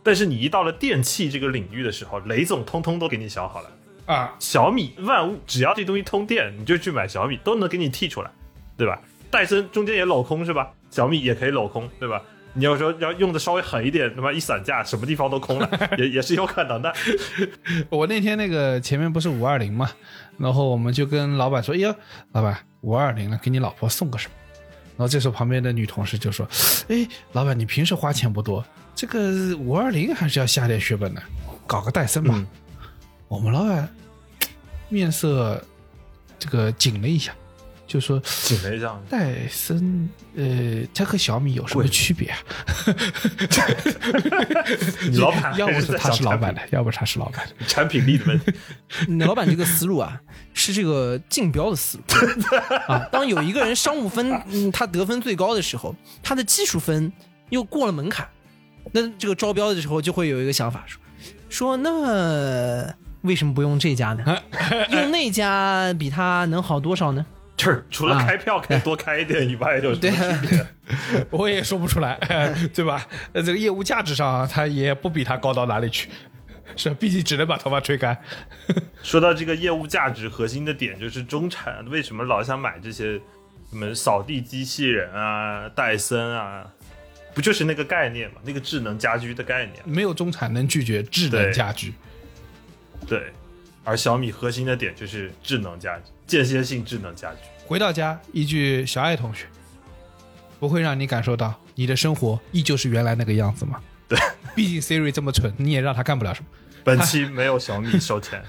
[0.01, 3.72] 但是你一到了电器这个领域的时候，雷总通通都给你想好了。
[4.05, 8.32] 啊，小米万物，只要这东西通电，你就去买小米，都能给你剔出来，
[8.76, 8.99] 对吧？
[9.30, 10.72] 戴森中间也镂空是吧？
[10.89, 12.22] 小米也可以镂空，对吧？
[12.53, 16.91] 你要说要用的稍微狠一点，他妈一散架，什么地方都空了， 也也是有可能的。
[17.91, 19.91] 我那天那个前面不是五二零嘛，
[20.39, 21.95] 然后我们就跟老板说：“哎呀，
[22.32, 24.34] 老板五二零了，给你老婆送个什么？”
[25.00, 26.45] 然后这时候旁边的女同事就说
[26.91, 28.62] ：“哎，老板，你平时花钱不多，
[28.93, 31.24] 这个五二零还是要下点血本的，
[31.66, 32.34] 搞个戴森吧。
[32.36, 32.45] 嗯
[33.30, 33.88] 我们老板
[34.89, 35.64] 面色
[36.38, 37.32] 这个紧了一下，
[37.90, 42.38] 就说：“紧了一下，戴森，呃，它和小米有什么区别啊？
[45.10, 48.54] 你老板要不是他是老板的，要不是他是老板的，产品力的问题。
[49.08, 50.22] 你老板这个思路啊，
[50.54, 52.04] 是这个竞标的思路
[52.88, 53.00] 啊。
[53.12, 57.12] 当有一个人商务分嗯他得分最高的时候，他的技术分
[57.50, 58.28] 又过了门槛，
[58.92, 61.02] 那这个招标的时候就会有一个想法说
[61.50, 64.38] 说那为什么不用这家呢？
[64.92, 67.26] 用那家比他能好多少呢？
[67.60, 70.10] 就是除了啊开票可以多开一点 以外，就是对？
[71.30, 72.18] 我也说不出来，
[72.74, 73.05] 对吧？
[73.34, 76.07] 那，这个业务价值上，它也不比它高到哪里去，
[76.78, 78.18] 是，毕竟只能把头发吹干。
[79.03, 83.20] 说到这个业务价值核心的点，就是中产为什么老想买这些
[83.70, 86.66] 什么扫地机器人啊、戴森啊，
[87.34, 88.39] 不就是那个概念嘛？
[88.45, 89.78] 那个智能家居的概念。
[89.84, 91.93] 没有中产能拒绝智能家居。
[93.05, 93.34] 对，
[93.84, 97.38] 而小米核心的点就是智能家居，间歇性智能家居。
[97.65, 99.47] 回到家，一句小爱同学，
[100.59, 103.82] 不会让你感受到你的生活依旧是原来那个样子吗？
[104.07, 104.17] 对，
[104.55, 106.47] 毕竟 Siri 这么蠢，你也让他干不了什么。
[106.84, 108.41] 本期没有小米收钱，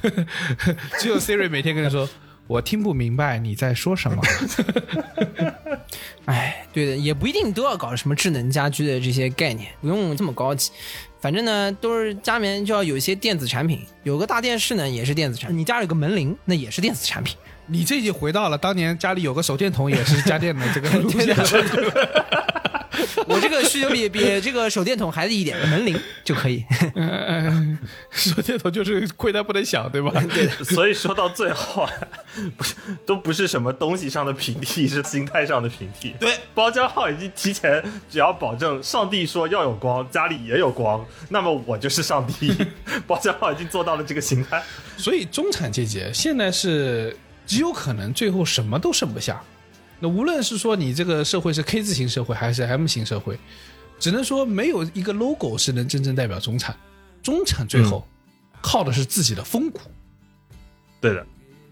[1.00, 2.08] 只有 Siri 每天跟你说
[2.46, 4.22] ：“我听不明白你在说什么。
[6.26, 10.70] 哎，对的，也不一定都要搞什么智能家居的这些概念，不用这么高级。
[11.20, 17.36] 反正呢，都是家里面就要有一些电子产品，有个大电视呢也是电子产品，你家里有个门铃那也是电子产品。”
[17.70, 21.36] 你这就回到了当年家里有个手电筒也是家电的这个路线。
[23.26, 26.64] 我这个需求比比这个手电筒还是一点，门铃就可以。
[26.94, 27.78] 呃，
[28.10, 30.12] 手电筒就是亏它不能响，对吧？
[30.34, 31.92] 对所以说到最后啊，
[32.56, 32.74] 不是
[33.06, 36.14] 都不是什么东西上的平替，是心态上的平替。
[36.20, 42.52] 对，包浆号已经提前，只要保证上帝说要有光，家里也有光，那么我就是上帝。
[43.06, 44.62] 包浆号已经做到了这个心态。
[44.96, 47.16] 所以中产阶级现在是
[47.50, 49.42] 极有可能最后什么都剩不下。
[49.98, 53.36] 那无论是说你这个社会是 K 字型社会还是 M 型社会，
[53.98, 56.76] 只能说没有一个 logo 是能真正代表中产。
[57.24, 58.06] 中产最后
[58.62, 59.80] 靠的是自己的风骨，
[61.00, 61.26] 对的，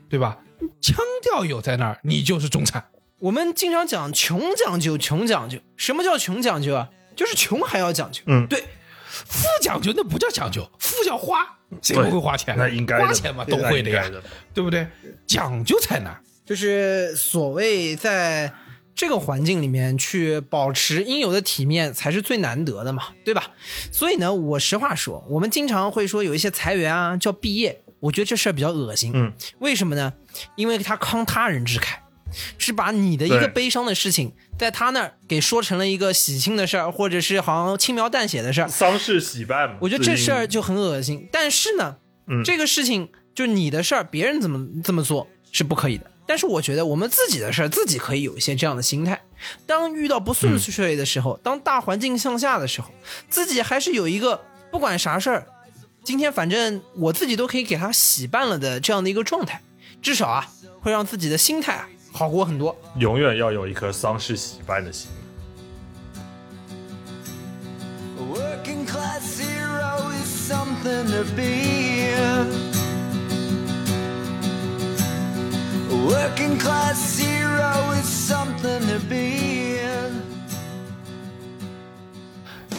[0.09, 0.37] 对吧？
[0.81, 2.85] 腔调有在那儿，你就是中产。
[3.21, 5.61] 我们经常讲穷讲究，穷讲究。
[5.77, 6.91] 什么叫穷讲究啊？
[7.15, 8.21] 就是穷还要讲究。
[8.27, 8.65] 嗯对，
[9.09, 12.55] 富讲究那不叫讲究，富叫花，谁不会花钱？
[12.57, 14.11] 那应该的花钱嘛，都会的呀
[14.55, 14.87] 对不对？
[15.27, 16.19] 讲究才难。
[16.45, 18.51] 就是所谓在
[18.95, 23.51] 这个环境里面去保持应有的体面，才是最难得的嘛，对吧？
[23.93, 29.13] 所以呢，我实话说，我们经常会说有一些裁员啊叫毕业，我觉得这事儿比较恶心。
[29.15, 30.15] 嗯，为什么呢？
[30.57, 31.97] 因为他慷他人之慨，
[32.59, 38.69] 是把你的一个悲伤的事情，在他那儿给说成了一个喜庆的事儿，或者是好像轻描淡写的事儿。
[38.69, 39.77] 丧事喜办嘛。
[39.81, 41.29] 我觉得这事儿就很恶心。
[41.33, 46.11] 但是呢，嗯这个事情就是你的事儿，别人怎么这么做是不可以的。
[46.27, 49.19] 但是我觉得我们自己的事儿，自己可以有一些这样的心态。
[49.67, 52.91] 当遇到不顺遂的时候，当大环境向下的时候，
[53.31, 55.47] 自己还是有一个不管啥事儿，
[56.05, 59.63] 今天反正我自己都可以给他洗办了的这样的一个状态，
[60.03, 60.47] 至少啊
[60.83, 62.77] 会让自己的心态啊好过很多。
[62.97, 65.11] 永远要有一颗丧事喜办的心。
[68.17, 68.23] A
[76.07, 79.48] working class hero is something to be.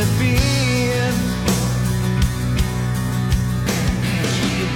[0.00, 1.14] have been.
[4.58, 4.66] You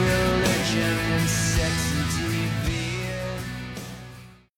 [0.00, 1.45] religion